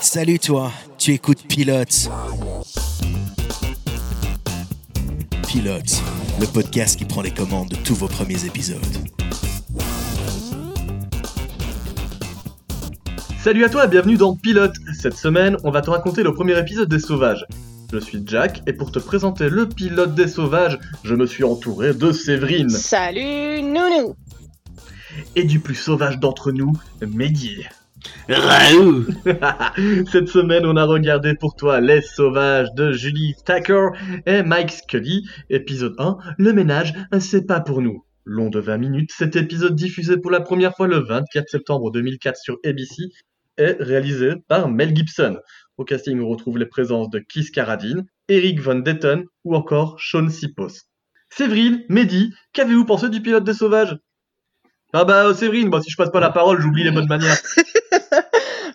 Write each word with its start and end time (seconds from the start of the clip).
Salut 0.00 0.38
toi, 0.38 0.72
tu 0.96 1.12
écoutes 1.12 1.46
Pilote. 1.46 2.08
Pilote, 5.46 6.02
le 6.40 6.46
podcast 6.46 6.98
qui 6.98 7.04
prend 7.04 7.20
les 7.20 7.30
commandes 7.30 7.68
de 7.68 7.76
tous 7.76 7.94
vos 7.94 8.08
premiers 8.08 8.46
épisodes. 8.46 8.80
Salut 13.38 13.64
à 13.64 13.68
toi 13.68 13.84
et 13.84 13.88
bienvenue 13.88 14.16
dans 14.16 14.34
Pilote. 14.34 14.74
Cette 14.98 15.16
semaine, 15.16 15.56
on 15.64 15.70
va 15.70 15.82
te 15.82 15.90
raconter 15.90 16.22
le 16.22 16.32
premier 16.32 16.58
épisode 16.58 16.88
des 16.88 16.98
Sauvages. 16.98 17.44
Je 17.92 17.98
suis 17.98 18.22
Jack 18.24 18.62
et 18.66 18.72
pour 18.72 18.92
te 18.92 18.98
présenter 18.98 19.50
le 19.50 19.68
pilote 19.68 20.14
des 20.14 20.28
Sauvages, 20.28 20.78
je 21.04 21.14
me 21.14 21.26
suis 21.26 21.44
entouré 21.44 21.92
de 21.92 22.10
Séverine 22.12 22.70
Salut 22.70 23.62
Nounou 23.62 24.14
et 25.36 25.44
du 25.44 25.60
plus 25.60 25.74
sauvage 25.74 26.18
d'entre 26.18 26.52
nous, 26.52 26.72
Mehdi. 27.02 27.66
Raoult 28.28 29.06
Cette 30.10 30.28
semaine, 30.28 30.64
on 30.66 30.76
a 30.76 30.84
regardé 30.84 31.34
pour 31.34 31.54
toi 31.56 31.80
Les 31.80 32.00
Sauvages 32.00 32.72
de 32.74 32.92
Julie 32.92 33.34
Thacker 33.44 33.88
et 34.26 34.42
Mike 34.42 34.70
Scully. 34.70 35.28
Épisode 35.48 35.94
1, 35.98 36.18
Le 36.38 36.52
ménage, 36.52 36.94
c'est 37.18 37.46
pas 37.46 37.60
pour 37.60 37.82
nous. 37.82 38.04
Long 38.24 38.50
de 38.50 38.60
20 38.60 38.78
minutes, 38.78 39.10
cet 39.16 39.36
épisode 39.36 39.74
diffusé 39.74 40.16
pour 40.16 40.30
la 40.30 40.40
première 40.40 40.76
fois 40.76 40.86
le 40.86 40.98
24 40.98 41.48
septembre 41.48 41.90
2004 41.90 42.36
sur 42.36 42.58
ABC 42.64 43.04
est 43.56 43.76
réalisé 43.80 44.34
par 44.48 44.68
Mel 44.68 44.94
Gibson. 44.94 45.38
Au 45.76 45.84
casting, 45.84 46.20
on 46.20 46.28
retrouve 46.28 46.58
les 46.58 46.66
présences 46.66 47.10
de 47.10 47.18
Keith 47.18 47.50
Carradine, 47.50 48.04
Eric 48.28 48.60
Von 48.60 48.80
Detten 48.80 49.24
ou 49.44 49.54
encore 49.54 49.98
Sean 50.00 50.28
Sipos. 50.28 50.84
Séverine, 51.30 51.84
Mehdi, 51.88 52.32
qu'avez-vous 52.52 52.84
pensé 52.84 53.08
du 53.08 53.20
pilote 53.22 53.44
des 53.44 53.54
Sauvages? 53.54 53.96
Ah 54.92 55.04
bah 55.04 55.32
Séverine, 55.34 55.68
moi 55.68 55.80
si 55.80 55.90
je 55.90 55.96
passe 55.96 56.10
pas 56.10 56.20
la 56.20 56.30
parole, 56.30 56.60
j'oublie 56.60 56.82
les 56.82 56.90
bonnes 56.90 57.08
manières. 57.08 57.38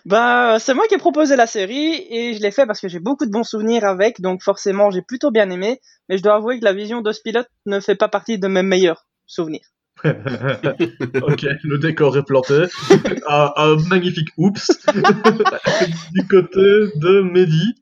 Bah, 0.06 0.58
c'est 0.60 0.72
moi 0.72 0.86
qui 0.86 0.94
ai 0.94 0.98
proposé 0.98 1.34
la 1.34 1.48
série 1.48 2.06
et 2.10 2.34
je 2.34 2.40
l'ai 2.40 2.52
fait 2.52 2.64
parce 2.64 2.80
que 2.80 2.86
j'ai 2.86 3.00
beaucoup 3.00 3.26
de 3.26 3.30
bons 3.32 3.42
souvenirs 3.42 3.84
avec, 3.84 4.20
donc 4.20 4.40
forcément 4.40 4.88
j'ai 4.92 5.02
plutôt 5.02 5.32
bien 5.32 5.50
aimé, 5.50 5.80
mais 6.08 6.16
je 6.16 6.22
dois 6.22 6.36
avouer 6.36 6.60
que 6.60 6.64
la 6.64 6.72
vision 6.72 7.00
de 7.02 7.10
ce 7.10 7.20
pilote 7.20 7.48
ne 7.66 7.80
fait 7.80 7.96
pas 7.96 8.08
partie 8.08 8.38
de 8.38 8.46
mes 8.46 8.62
meilleurs 8.62 9.08
souvenirs. 9.26 9.66
ok, 10.04 11.46
le 11.64 11.78
décor 11.78 12.16
est 12.16 12.22
planté. 12.22 12.66
un, 13.28 13.52
un 13.56 13.76
magnifique 13.88 14.28
oups 14.36 14.70
du 16.12 16.24
côté 16.28 16.60
de 16.60 17.22
Mehdi. 17.22 17.74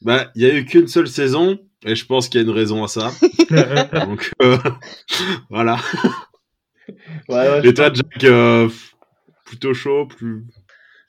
Bah, 0.00 0.30
il 0.36 0.42
y 0.42 0.46
a 0.46 0.54
eu 0.54 0.64
qu'une 0.64 0.88
seule 0.88 1.08
saison, 1.08 1.58
et 1.84 1.94
je 1.96 2.06
pense 2.06 2.30
qu'il 2.30 2.40
y 2.40 2.44
a 2.44 2.46
une 2.46 2.54
raison 2.54 2.82
à 2.82 2.88
ça. 2.88 3.10
Donc, 3.92 4.32
euh, 4.40 4.56
voilà. 5.50 5.76
Ouais, 7.28 7.50
ouais, 7.50 7.68
Et 7.68 7.74
toi, 7.74 7.90
Jack, 7.92 8.24
euh, 8.24 8.70
plutôt 9.44 9.74
chaud, 9.74 10.06
plus... 10.06 10.46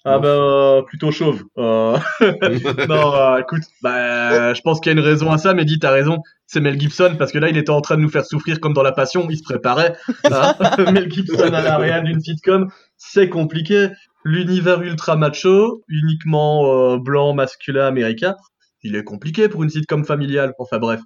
Ah 0.09 0.19
bah 0.19 0.83
plutôt 0.85 1.11
chauve. 1.11 1.43
Euh, 1.57 1.97
non, 2.87 3.13
euh, 3.15 3.39
écoute, 3.39 3.63
bah 3.81 4.53
je 4.53 4.61
pense 4.61 4.79
qu'il 4.79 4.91
y 4.91 4.95
a 4.95 4.97
une 4.97 5.05
raison 5.05 5.31
à 5.31 5.37
ça. 5.37 5.53
Mehdi, 5.53 5.79
t'as 5.79 5.91
raison. 5.91 6.19
C'est 6.45 6.61
Mel 6.61 6.79
Gibson 6.79 7.15
parce 7.19 7.33
que 7.33 7.39
là, 7.39 7.49
il 7.49 7.57
était 7.57 7.71
en 7.71 7.81
train 7.81 7.97
de 7.97 8.01
nous 8.01 8.09
faire 8.09 8.25
souffrir 8.25 8.61
comme 8.61 8.73
dans 8.73 8.83
La 8.83 8.93
Passion. 8.93 9.27
Il 9.29 9.37
se 9.37 9.43
préparait. 9.43 9.97
hein. 10.31 10.53
Mel 10.91 11.11
Gibson 11.11 11.53
à 11.53 11.61
l'arrière 11.61 12.03
d'une 12.03 12.21
sitcom, 12.21 12.69
c'est 12.95 13.27
compliqué. 13.27 13.89
L'univers 14.23 14.81
ultra 14.81 15.17
macho, 15.17 15.83
uniquement 15.89 16.93
euh, 16.93 16.97
blanc, 16.97 17.33
masculin, 17.33 17.85
américain, 17.85 18.35
il 18.83 18.95
est 18.95 19.03
compliqué 19.03 19.49
pour 19.49 19.63
une 19.63 19.69
sitcom 19.69 20.05
familiale. 20.05 20.53
Enfin 20.57 20.79
bref, 20.79 21.01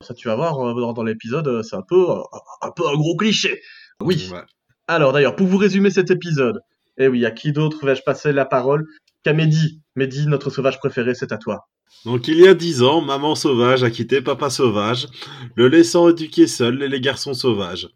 ça 0.00 0.14
tu 0.14 0.28
vas 0.28 0.36
voir 0.36 0.58
euh, 0.60 0.92
dans, 0.94 1.02
l'épisode, 1.02 1.62
c'est 1.62 1.76
un 1.76 1.84
peu 1.86 2.06
un 2.62 2.70
peu 2.70 2.88
un 2.88 2.94
gros 2.94 3.16
cliché. 3.16 3.60
Oui. 4.00 4.30
Ouais. 4.32 4.40
Alors 4.88 5.12
d'ailleurs, 5.12 5.36
pour 5.36 5.46
vous 5.46 5.58
résumer 5.58 5.90
cet 5.90 6.10
épisode, 6.10 6.60
eh 6.98 7.08
oui, 7.08 7.24
à 7.24 7.30
qui 7.30 7.52
d'autre 7.52 7.84
vais-je 7.84 8.02
passer 8.02 8.32
la 8.32 8.44
parole 8.44 8.86
qu'à 9.22 9.32
Mehdi? 9.32 9.80
Mehdi, 9.96 10.26
notre 10.26 10.50
sauvage 10.50 10.78
préféré, 10.78 11.14
c'est 11.14 11.32
à 11.32 11.38
toi. 11.38 11.68
Donc, 12.04 12.28
il 12.28 12.38
y 12.38 12.46
a 12.46 12.54
dix 12.54 12.82
ans, 12.82 13.00
maman 13.00 13.34
sauvage 13.34 13.82
a 13.82 13.90
quitté 13.90 14.20
papa 14.20 14.50
sauvage, 14.50 15.08
le 15.54 15.68
laissant 15.68 16.08
éduquer 16.08 16.46
seul 16.46 16.82
et 16.82 16.88
les 16.88 17.00
garçons 17.00 17.34
sauvages. 17.34 17.88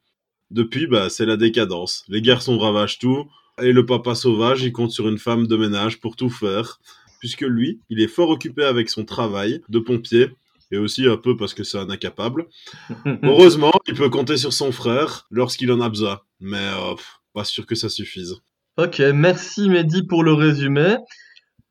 Depuis, 0.51 0.87
bah, 0.87 1.09
c'est 1.11 1.27
la 1.27 1.37
décadence. 1.37 2.05
Les 2.09 2.23
garçons 2.23 2.59
ravagent 2.59 2.99
tout, 2.99 3.29
et 3.61 3.73
le 3.73 3.87
papa 3.87 4.15
sauvage, 4.15 4.63
il 4.63 4.73
compte 4.73 4.91
sur 4.91 5.09
une 5.09 5.19
femme 5.19 5.47
de 5.47 5.57
ménage 5.57 6.01
pour 6.01 6.17
tout 6.17 6.31
faire, 6.31 6.81
puisque 7.21 7.43
lui, 7.43 7.81
il 7.91 8.01
est 8.01 8.09
fort 8.09 8.31
occupé 8.31 8.65
avec 8.65 8.89
son 8.89 9.05
travail 9.05 9.61
de 9.69 9.79
pompier, 9.79 10.31
et 10.73 10.79
aussi 10.79 11.07
un 11.07 11.17
peu 11.17 11.37
parce 11.37 11.55
que 11.55 11.65
c'est 11.65 11.79
un 11.79 11.91
incapable. 11.91 12.47
Heureusement, 13.23 13.73
il 13.87 13.95
peut 13.95 14.09
compter 14.09 14.37
sur 14.37 14.53
son 14.53 14.73
frère 14.73 15.27
lorsqu'il 15.31 15.71
en 15.73 15.81
a 15.81 15.89
besoin, 15.89 16.21
mais 16.41 16.59
euh, 16.59 16.95
pff, 16.95 17.21
pas 17.33 17.45
sûr 17.45 17.67
que 17.67 17.75
ça 17.75 17.89
suffise. 17.89 18.41
Ok, 18.81 19.01
merci 19.15 19.69
Mehdi 19.69 20.05
pour 20.05 20.25
le 20.25 20.33
résumé. 20.33 20.97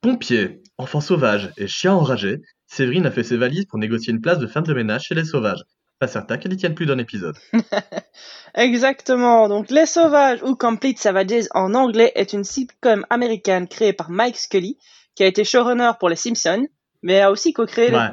Pompier, 0.02 0.62
enfant 0.78 1.02
sauvage 1.02 1.52
et 1.58 1.68
chien 1.68 1.94
enragé, 1.94 2.42
Séverine 2.68 3.08
a 3.08 3.12
fait 3.12 3.24
ses 3.24 3.38
valises 3.38 3.66
pour 3.66 3.80
négocier 3.80 4.14
une 4.14 4.22
place 4.22 4.38
de 4.38 4.46
femme 4.46 4.64
de 4.64 4.74
ménage 4.74 5.06
chez 5.06 5.16
les 5.16 5.26
sauvages. 5.26 5.64
Pas 5.98 6.08
certain 6.08 6.38
qu'elle 6.38 6.54
y 6.54 6.58
tienne 6.58 6.76
plus 6.76 6.86
d'un 6.86 7.00
épisode. 7.00 7.36
Exactement, 8.56 9.50
donc 9.50 9.70
Les 9.70 9.86
Sauvages 9.86 10.42
ou 10.44 10.56
Complete 10.56 11.00
Savages 11.00 11.48
en 11.52 11.74
anglais 11.74 12.12
est 12.16 12.32
une 12.32 12.44
sitcom 12.44 13.06
américaine 13.10 13.68
créée 13.68 13.92
par 13.92 14.10
Mike 14.10 14.38
Scully, 14.38 14.78
qui 15.16 15.24
a 15.24 15.28
été 15.28 15.44
showrunner 15.44 15.92
pour 16.00 16.10
Les 16.10 16.16
Simpsons, 16.16 16.68
mais 17.02 17.20
a 17.22 17.32
aussi 17.32 17.54
co-créé... 17.54 17.92
Ouais. 17.92 18.08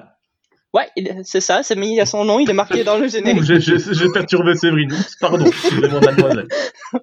Ouais, 0.77 0.91
c'est 1.25 1.41
ça, 1.41 1.63
c'est 1.63 1.75
mis 1.75 1.99
à 2.01 2.05
son 2.05 2.27
nom, 2.27 2.39
il 2.39 2.51
est 2.51 2.53
marqué 2.53 2.85
dans 2.85 2.99
le 2.99 3.09
générique. 3.09 3.43
J'ai 3.61 4.09
perturbé 4.13 4.55
Séverine. 4.55 4.95
Pardon. 5.23 5.47
Excusez-moi, 5.47 6.01
mademoiselle. 6.01 6.49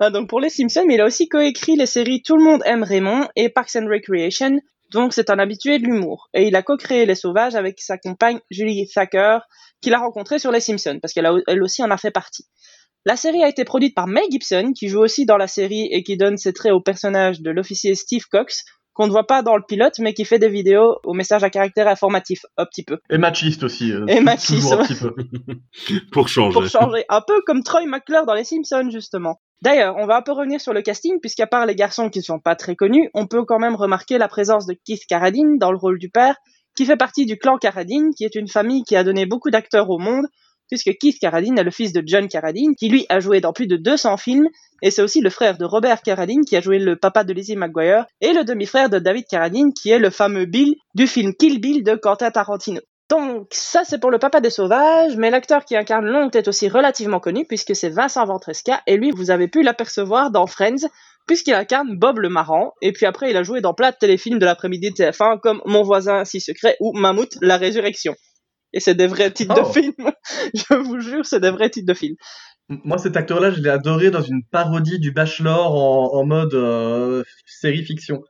Ah, 0.00 0.10
donc 0.10 0.28
pour 0.28 0.40
les 0.40 0.48
Simpsons, 0.48 0.86
il 0.90 1.00
a 1.00 1.06
aussi 1.06 1.28
coécrit 1.28 1.76
les 1.76 1.86
séries 1.86 2.22
Tout 2.22 2.36
le 2.36 2.42
monde 2.42 2.62
aime 2.64 2.82
Raymond 2.82 3.28
et 3.36 3.48
Parks 3.50 3.76
and 3.76 3.86
Recreation, 3.86 4.58
donc 4.90 5.12
c'est 5.12 5.30
un 5.30 5.38
habitué 5.38 5.78
de 5.78 5.84
l'humour. 5.84 6.28
Et 6.34 6.48
il 6.48 6.56
a 6.56 6.62
co-créé 6.62 7.06
Les 7.06 7.14
Sauvages 7.14 7.54
avec 7.54 7.80
sa 7.80 7.98
compagne 7.98 8.40
Julie 8.50 8.88
Thacker, 8.92 9.38
qu'il 9.80 9.94
a 9.94 9.98
rencontrée 9.98 10.40
sur 10.40 10.50
Les 10.50 10.60
Simpsons, 10.60 10.98
parce 11.00 11.12
qu'elle 11.12 11.28
elle 11.46 11.62
aussi 11.62 11.84
en 11.84 11.90
a 11.90 11.96
fait 11.96 12.10
partie. 12.10 12.46
La 13.04 13.16
série 13.16 13.44
a 13.44 13.48
été 13.48 13.64
produite 13.64 13.94
par 13.94 14.08
Mel 14.08 14.24
Gibson, 14.30 14.72
qui 14.76 14.88
joue 14.88 15.00
aussi 15.00 15.26
dans 15.26 15.36
la 15.36 15.46
série 15.46 15.88
et 15.92 16.02
qui 16.02 16.16
donne 16.16 16.36
ses 16.36 16.52
traits 16.52 16.72
au 16.72 16.80
personnage 16.80 17.40
de 17.40 17.50
l'officier 17.50 17.94
Steve 17.94 18.24
Cox, 18.30 18.64
qu'on 18.94 19.06
ne 19.06 19.12
voit 19.12 19.26
pas 19.26 19.42
dans 19.42 19.56
le 19.56 19.62
pilote, 19.66 19.94
mais 20.00 20.12
qui 20.14 20.24
fait 20.24 20.38
des 20.38 20.48
vidéos 20.48 20.98
au 21.04 21.14
message 21.14 21.42
à 21.44 21.50
caractère 21.50 21.88
informatif, 21.88 22.40
un 22.56 22.66
petit 22.66 22.82
peu. 22.84 22.98
Et 23.10 23.18
machiste 23.18 23.62
aussi. 23.62 23.90
euh, 23.92 24.04
Et 24.06 24.20
machiste, 24.20 24.62
toujours 24.62 24.80
un 24.80 24.84
petit 24.84 24.94
peu. 24.94 25.14
Pour 26.12 26.28
changer. 26.28 26.52
pour 26.54 26.66
changer. 26.66 27.04
Un 27.08 27.20
peu 27.26 27.40
comme 27.46 27.62
Troy 27.62 27.86
McClure 27.86 28.26
dans 28.26 28.34
Les 28.34 28.44
Simpsons, 28.44 28.90
justement. 28.90 29.40
D'ailleurs, 29.62 29.94
on 29.98 30.06
va 30.06 30.16
un 30.16 30.22
peu 30.22 30.32
revenir 30.32 30.60
sur 30.60 30.72
le 30.72 30.82
casting, 30.82 31.20
puisqu'à 31.20 31.46
part 31.46 31.66
les 31.66 31.74
garçons 31.76 32.10
qui 32.10 32.18
ne 32.18 32.24
sont 32.24 32.40
pas 32.40 32.56
très 32.56 32.74
connus, 32.76 33.08
on 33.14 33.26
peut 33.26 33.44
quand 33.44 33.58
même 33.60 33.76
remarquer 33.76 34.18
la 34.18 34.28
présence 34.28 34.66
de 34.66 34.74
Keith 34.84 35.06
Carradine 35.08 35.56
dans 35.58 35.70
le 35.70 35.78
rôle 35.78 35.98
du 35.98 36.10
père, 36.10 36.36
qui 36.76 36.84
fait 36.84 36.96
partie 36.96 37.26
du 37.26 37.38
clan 37.38 37.58
Carradine, 37.58 38.10
qui 38.16 38.24
est 38.24 38.34
une 38.34 38.48
famille 38.48 38.82
qui 38.82 38.96
a 38.96 39.04
donné 39.04 39.24
beaucoup 39.24 39.50
d'acteurs 39.50 39.88
au 39.90 39.98
monde, 39.98 40.26
puisque 40.72 40.96
Keith 40.98 41.18
Carradine 41.18 41.58
est 41.58 41.64
le 41.64 41.70
fils 41.70 41.92
de 41.92 42.02
John 42.02 42.28
Carradine, 42.28 42.74
qui 42.74 42.88
lui 42.88 43.04
a 43.10 43.20
joué 43.20 43.42
dans 43.42 43.52
plus 43.52 43.66
de 43.66 43.76
200 43.76 44.16
films, 44.16 44.48
et 44.80 44.90
c'est 44.90 45.02
aussi 45.02 45.20
le 45.20 45.28
frère 45.28 45.58
de 45.58 45.66
Robert 45.66 46.00
Carradine, 46.00 46.46
qui 46.46 46.56
a 46.56 46.62
joué 46.62 46.78
le 46.78 46.96
papa 46.96 47.24
de 47.24 47.34
Lizzie 47.34 47.56
McGuire, 47.56 48.06
et 48.22 48.32
le 48.32 48.42
demi-frère 48.42 48.88
de 48.88 48.98
David 48.98 49.26
Carradine, 49.28 49.74
qui 49.74 49.90
est 49.90 49.98
le 49.98 50.08
fameux 50.08 50.46
Bill 50.46 50.74
du 50.94 51.06
film 51.06 51.34
Kill 51.34 51.60
Bill 51.60 51.84
de 51.84 51.94
Quentin 51.94 52.30
Tarantino. 52.30 52.80
Donc 53.10 53.48
ça 53.50 53.84
c'est 53.84 54.00
pour 54.00 54.10
le 54.10 54.18
papa 54.18 54.40
des 54.40 54.48
sauvages, 54.48 55.14
mais 55.18 55.28
l'acteur 55.28 55.66
qui 55.66 55.76
incarne 55.76 56.06
l'oncle 56.06 56.38
est 56.38 56.48
aussi 56.48 56.70
relativement 56.70 57.20
connu 57.20 57.44
puisque 57.44 57.76
c'est 57.76 57.90
Vincent 57.90 58.24
Ventresca 58.24 58.80
et 58.86 58.96
lui 58.96 59.10
vous 59.10 59.30
avez 59.30 59.48
pu 59.48 59.62
l'apercevoir 59.62 60.30
dans 60.30 60.46
Friends 60.46 60.88
puisqu'il 61.26 61.52
incarne 61.52 61.98
Bob 61.98 62.20
le 62.20 62.30
marrant 62.30 62.72
et 62.80 62.92
puis 62.92 63.04
après 63.04 63.30
il 63.30 63.36
a 63.36 63.42
joué 63.42 63.60
dans 63.60 63.74
plein 63.74 63.90
de 63.90 63.96
téléfilms 63.96 64.38
de 64.38 64.46
l'après-midi 64.46 64.92
de 64.92 64.94
TF1 64.94 65.40
comme 65.40 65.60
Mon 65.66 65.82
voisin 65.82 66.24
si 66.24 66.40
secret 66.40 66.76
ou 66.80 66.94
Mammouth 66.94 67.36
la 67.42 67.58
résurrection. 67.58 68.14
Et 68.72 68.80
c'est 68.80 68.94
des 68.94 69.06
vrais 69.06 69.30
titres 69.30 69.54
Oh. 69.58 69.68
de 69.68 69.72
films, 69.72 70.12
je 70.54 70.74
vous 70.74 71.00
jure 71.00 71.24
c'est 71.26 71.40
des 71.40 71.50
vrais 71.50 71.70
titres 71.70 71.86
de 71.88 71.94
films. 71.94 72.16
Moi, 72.68 72.96
cet 72.98 73.16
acteur-là, 73.16 73.50
je 73.50 73.60
l'ai 73.60 73.68
adoré 73.68 74.10
dans 74.10 74.22
une 74.22 74.42
parodie 74.50 74.98
du 74.98 75.12
Bachelor 75.12 75.74
en, 75.74 76.14
en 76.18 76.24
mode 76.24 76.54
euh, 76.54 77.22
série 77.44 77.84
fiction. 77.84 78.22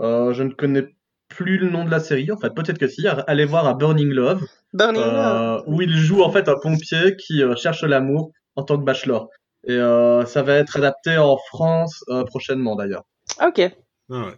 Euh, 0.00 0.32
je 0.32 0.42
ne 0.42 0.50
connais 0.52 0.84
plus 1.28 1.58
le 1.58 1.68
nom 1.68 1.84
de 1.84 1.90
la 1.90 2.00
série. 2.00 2.30
Enfin, 2.32 2.48
peut-être 2.50 2.78
que 2.78 2.88
si. 2.88 3.06
Allez 3.26 3.44
voir 3.44 3.66
à 3.66 3.74
Burning 3.74 4.08
Love, 4.10 4.42
Burning 4.72 5.02
Love. 5.02 5.14
euh, 5.14 5.62
où 5.66 5.82
il 5.82 5.90
joue 5.94 6.22
en 6.22 6.30
fait 6.30 6.48
un 6.48 6.56
pompier 6.62 7.16
qui 7.16 7.42
euh, 7.42 7.54
cherche 7.56 7.82
l'amour 7.82 8.30
en 8.56 8.62
tant 8.62 8.78
que 8.78 8.84
Bachelor. 8.84 9.28
Et 9.66 9.72
euh, 9.72 10.24
ça 10.24 10.42
va 10.42 10.54
être 10.54 10.76
adapté 10.78 11.18
en 11.18 11.36
France 11.48 12.02
euh, 12.08 12.24
prochainement 12.24 12.76
d'ailleurs. 12.76 13.02
Ok. 13.44 13.60
Ah 13.60 14.24
ouais. 14.26 14.34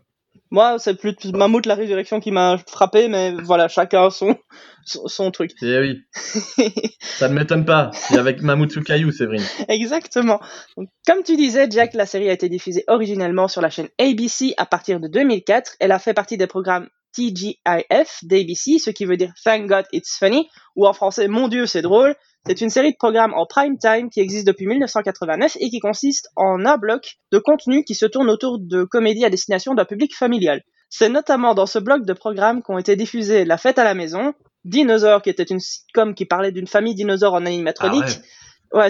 Moi 0.51 0.79
c'est 0.79 0.95
plus 0.95 1.15
Mammouth 1.33 1.67
la 1.67 1.75
résurrection 1.75 2.21
qui 2.21 2.31
m'a 2.31 2.59
frappé 2.59 3.09
mais 3.09 3.33
voilà 3.33 3.69
chacun 3.69 4.11
son, 4.11 4.37
son, 4.85 5.09
son 5.09 5.31
truc. 5.31 5.53
Eh 5.63 5.79
oui, 5.79 6.03
ça 7.01 7.29
ne 7.29 7.35
m'étonne 7.35 7.65
pas. 7.65 7.91
Et 8.13 8.17
avec 8.17 8.43
Mamoutsou 8.43 8.83
Caillou, 8.83 9.11
Séverine. 9.13 9.45
Exactement. 9.69 10.41
Donc, 10.77 10.89
comme 11.07 11.23
tu 11.23 11.37
disais, 11.37 11.69
Jack, 11.71 11.95
la 11.95 12.07
série 12.07 12.29
a 12.29 12.33
été 12.33 12.49
diffusée 12.49 12.85
originellement 12.89 13.49
sur 13.49 13.61
la 13.61 13.71
chaîne 13.71 13.89
ABC 13.99 14.55
à 14.57 14.67
partir 14.67 15.01
de 15.01 15.09
2004. 15.09 15.77
Elle 15.81 15.93
a 15.93 15.99
fait 15.99 16.15
partie 16.15 16.37
des 16.37 16.47
programmes 16.47 16.89
TGIF 17.15 18.25
d'ABC, 18.25 18.79
ce 18.79 18.91
qui 18.91 19.05
veut 19.05 19.17
dire 19.17 19.33
Thank 19.45 19.67
God 19.67 19.85
It's 19.93 20.17
Funny, 20.19 20.49
ou 20.77 20.87
en 20.87 20.93
français 20.93 21.29
Mon 21.29 21.49
Dieu, 21.49 21.67
c'est 21.67 21.83
drôle. 21.83 22.15
C'est 22.47 22.61
une 22.61 22.71
série 22.71 22.91
de 22.91 22.97
programmes 22.97 23.35
en 23.35 23.47
prime 23.47 23.79
time 23.79 24.11
qui 24.11 24.21
existe 24.21 24.47
depuis 24.47 24.67
1989 24.67 25.57
et 25.61 25.71
qui 25.71 25.79
consiste 25.79 26.29
en 26.35 26.65
un 26.65 26.77
bloc 26.77 27.19
de 27.31 27.39
contenu 27.39 27.85
qui 27.85 27.95
se 27.95 28.05
tourne 28.05 28.29
autour 28.29 28.59
de 28.59 28.83
comédies 28.83 29.25
à 29.25 29.31
destination 29.31 29.75
d'un 29.75 29.85
public 29.85 30.15
familial. 30.17 30.63
C'est 30.91 31.09
notamment 31.09 31.55
dans 31.55 31.67
ce 31.67 31.79
bloc 31.79 32.05
de 32.05 32.13
programmes 32.13 32.63
qu'ont 32.63 32.79
été 32.79 32.97
diffusés 32.97 33.45
La 33.45 33.59
fête 33.59 33.79
à 33.79 33.85
la 33.85 33.95
maison, 33.95 34.35
Dinosaure, 34.65 35.23
qui 35.23 35.31
était 35.31 35.45
une 35.45 35.61
sitcom 35.61 36.15
qui 36.15 36.27
parlait 36.27 36.53
d'une 36.53 36.67
famille 36.67 36.95
dinosaure 36.95 37.35
en 37.35 37.47
animatronique. 37.47 38.05
Ah. 38.09 38.27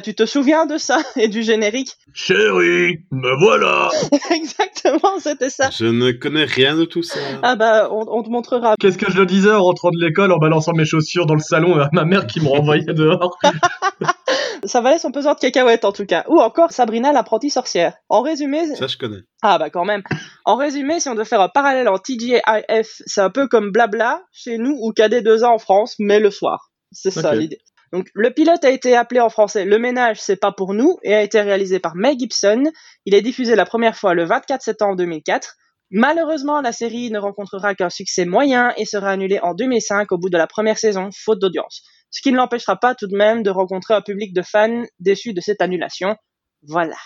Tu 0.02 0.14
te 0.14 0.26
souviens 0.26 0.66
de 0.66 0.78
ça 0.78 0.98
et 1.16 1.28
du 1.28 1.42
générique? 1.42 1.96
Chérie, 2.12 2.98
me 3.10 3.38
voilà 3.44 3.88
Exactement, 4.30 5.18
c'était 5.18 5.50
ça. 5.50 5.70
Je 5.70 5.86
ne 5.86 6.12
connais 6.12 6.44
rien 6.44 6.76
de 6.76 6.84
tout 6.84 7.02
ça. 7.02 7.18
Ah 7.42 7.56
bah, 7.56 7.88
on, 7.90 8.04
on 8.08 8.22
te 8.22 8.30
montrera. 8.30 8.74
Qu'est-ce 8.78 8.98
que 8.98 9.10
je 9.10 9.18
le 9.18 9.26
disais 9.26 9.50
en 9.50 9.62
rentrant 9.62 9.90
de 9.90 9.98
l'école 10.04 10.32
en 10.32 10.38
balançant 10.38 10.72
mes 10.72 10.84
chaussures 10.84 11.26
dans 11.26 11.34
le 11.34 11.40
salon 11.40 11.78
à 11.78 11.88
ma 11.92 12.04
mère 12.04 12.26
qui 12.26 12.40
me 12.40 12.48
renvoyait 12.48 12.84
dehors? 12.94 13.36
Ça 14.64 14.80
valait 14.80 14.98
son 14.98 15.10
pesant 15.10 15.34
de 15.34 15.40
cacahuètes 15.40 15.84
en 15.84 15.90
tout 15.92 16.06
cas. 16.06 16.24
Ou 16.28 16.40
encore 16.40 16.70
Sabrina 16.70 17.12
l'apprentie 17.12 17.50
sorcière. 17.50 17.94
En 18.08 18.20
résumé, 18.22 18.72
Ça, 18.76 18.86
je 18.86 18.96
connais. 18.96 19.22
ah 19.42 19.58
bah 19.58 19.70
quand 19.70 19.84
même. 19.84 20.02
En 20.44 20.54
résumé, 20.54 21.00
si 21.00 21.08
on 21.08 21.14
devait 21.14 21.24
faire 21.24 21.40
un 21.40 21.48
parallèle 21.48 21.88
en 21.88 21.98
TGIF, 21.98 23.02
c'est 23.06 23.20
un 23.20 23.30
peu 23.30 23.48
comme 23.48 23.72
Blabla 23.72 24.22
chez 24.30 24.58
nous 24.58 24.76
ou 24.80 24.92
KD2A 24.92 25.46
en 25.46 25.58
France, 25.58 25.96
mais 25.98 26.20
le 26.20 26.30
soir. 26.30 26.70
C'est 26.92 27.10
ça 27.10 27.34
l'idée. 27.34 27.58
Donc 27.92 28.08
le 28.14 28.30
pilote 28.30 28.64
a 28.64 28.70
été 28.70 28.96
appelé 28.96 29.20
en 29.20 29.28
français 29.28 29.64
Le 29.64 29.78
ménage 29.78 30.20
c'est 30.20 30.36
pas 30.36 30.52
pour 30.52 30.74
nous 30.74 30.98
et 31.02 31.14
a 31.14 31.22
été 31.22 31.40
réalisé 31.40 31.78
par 31.78 31.94
Mel 31.94 32.18
Gibson. 32.18 32.64
Il 33.04 33.14
est 33.14 33.22
diffusé 33.22 33.54
la 33.54 33.64
première 33.64 33.96
fois 33.96 34.14
le 34.14 34.24
24 34.24 34.62
septembre 34.62 34.96
2004. 34.96 35.56
Malheureusement, 35.94 36.62
la 36.62 36.72
série 36.72 37.10
ne 37.10 37.18
rencontrera 37.18 37.74
qu'un 37.74 37.90
succès 37.90 38.24
moyen 38.24 38.72
et 38.78 38.86
sera 38.86 39.10
annulée 39.10 39.38
en 39.42 39.52
2005 39.52 40.10
au 40.10 40.16
bout 40.16 40.30
de 40.30 40.38
la 40.38 40.46
première 40.46 40.78
saison, 40.78 41.10
faute 41.14 41.38
d'audience. 41.38 41.82
Ce 42.10 42.22
qui 42.22 42.32
ne 42.32 42.38
l'empêchera 42.38 42.76
pas 42.76 42.94
tout 42.94 43.06
de 43.06 43.14
même 43.14 43.42
de 43.42 43.50
rencontrer 43.50 43.92
un 43.92 44.00
public 44.00 44.32
de 44.32 44.40
fans 44.40 44.84
déçus 45.00 45.34
de 45.34 45.42
cette 45.42 45.60
annulation. 45.60 46.16
Voilà. 46.62 46.96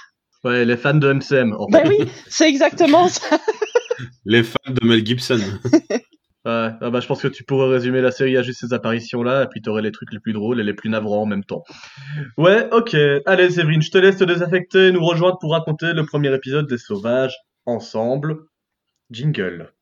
Ouais, 0.44 0.64
les 0.64 0.76
fans 0.76 0.94
de 0.94 1.12
MCM. 1.12 1.52
en 1.58 1.66
Ben 1.66 1.88
oui, 1.88 2.08
c'est 2.28 2.48
exactement 2.48 3.08
ça. 3.08 3.40
Les 4.24 4.44
fans 4.44 4.58
de 4.68 4.86
Mel 4.86 5.04
Gibson. 5.04 5.40
Ah 6.86 6.90
bah, 6.90 7.00
je 7.00 7.08
pense 7.08 7.20
que 7.20 7.26
tu 7.26 7.42
pourrais 7.42 7.68
résumer 7.68 8.00
la 8.00 8.12
série 8.12 8.36
à 8.36 8.42
juste 8.42 8.60
ces 8.60 8.72
apparitions-là, 8.72 9.42
et 9.42 9.46
puis 9.48 9.60
t'aurais 9.60 9.82
les 9.82 9.90
trucs 9.90 10.12
les 10.12 10.20
plus 10.20 10.32
drôles 10.32 10.60
et 10.60 10.62
les 10.62 10.72
plus 10.72 10.88
navrants 10.88 11.22
en 11.22 11.26
même 11.26 11.42
temps. 11.42 11.64
Ouais, 12.38 12.68
ok. 12.70 12.96
Allez, 13.26 13.50
Séverine, 13.50 13.82
je 13.82 13.90
te 13.90 13.98
laisse 13.98 14.18
te 14.18 14.22
désaffecter 14.22 14.86
et 14.86 14.92
nous 14.92 15.04
rejoindre 15.04 15.36
pour 15.40 15.50
raconter 15.50 15.94
le 15.94 16.06
premier 16.06 16.32
épisode 16.32 16.68
des 16.68 16.78
Sauvages 16.78 17.34
ensemble. 17.64 18.36
Jingle. 19.10 19.72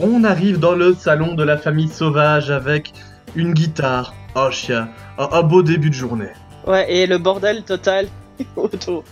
On 0.00 0.24
arrive 0.24 0.58
dans 0.58 0.74
le 0.74 0.94
salon 0.94 1.34
de 1.34 1.44
la 1.44 1.58
famille 1.58 1.88
sauvage 1.88 2.50
avec 2.50 2.94
une 3.34 3.52
guitare, 3.52 4.14
un 4.34 4.50
chien, 4.50 4.88
un, 5.18 5.28
un 5.32 5.42
beau 5.42 5.62
début 5.62 5.90
de 5.90 5.94
journée. 5.94 6.32
Ouais, 6.66 6.90
et 6.90 7.06
le 7.06 7.18
bordel 7.18 7.62
total 7.62 8.08
autour. 8.56 9.04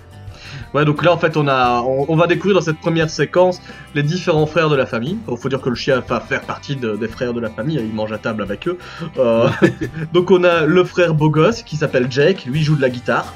Ouais, 0.73 0.85
donc 0.85 1.03
là 1.05 1.13
en 1.13 1.19
fait 1.19 1.37
on 1.37 1.49
a, 1.49 1.81
on, 1.83 2.07
on 2.09 2.17
va 2.17 2.27
découvrir 2.27 2.55
dans 2.57 2.65
cette 2.65 2.79
première 2.79 3.09
séquence 3.11 3.61
les 3.95 4.03
différents 4.03 4.47
frères 4.47 4.69
de 4.69 4.77
la 4.77 4.87
famille. 4.87 5.17
Il 5.31 5.37
faut 5.37 5.49
dire 5.49 5.61
que 5.61 5.69
le 5.69 5.75
chien 5.75 6.03
va 6.07 6.21
faire 6.21 6.43
partie 6.43 6.77
de- 6.77 6.97
des 6.97 7.09
frères 7.09 7.33
de 7.33 7.41
la 7.41 7.51
famille, 7.51 7.77
il 7.77 7.95
mange 7.95 8.13
à 8.13 8.19
table 8.19 8.43
avec 8.43 8.69
eux. 8.69 8.79
Euh, 9.19 9.49
donc 10.13 10.31
on 10.31 10.45
a 10.45 10.63
le 10.67 10.85
frère 10.85 11.15
beau 11.15 11.31
gosse 11.31 11.63
qui 11.63 11.77
s'appelle 11.77 12.07
Jake, 12.11 12.45
lui 12.47 12.61
il 12.61 12.63
joue 12.65 12.77
de 12.77 12.83
la 12.83 12.91
guitare. 12.91 13.35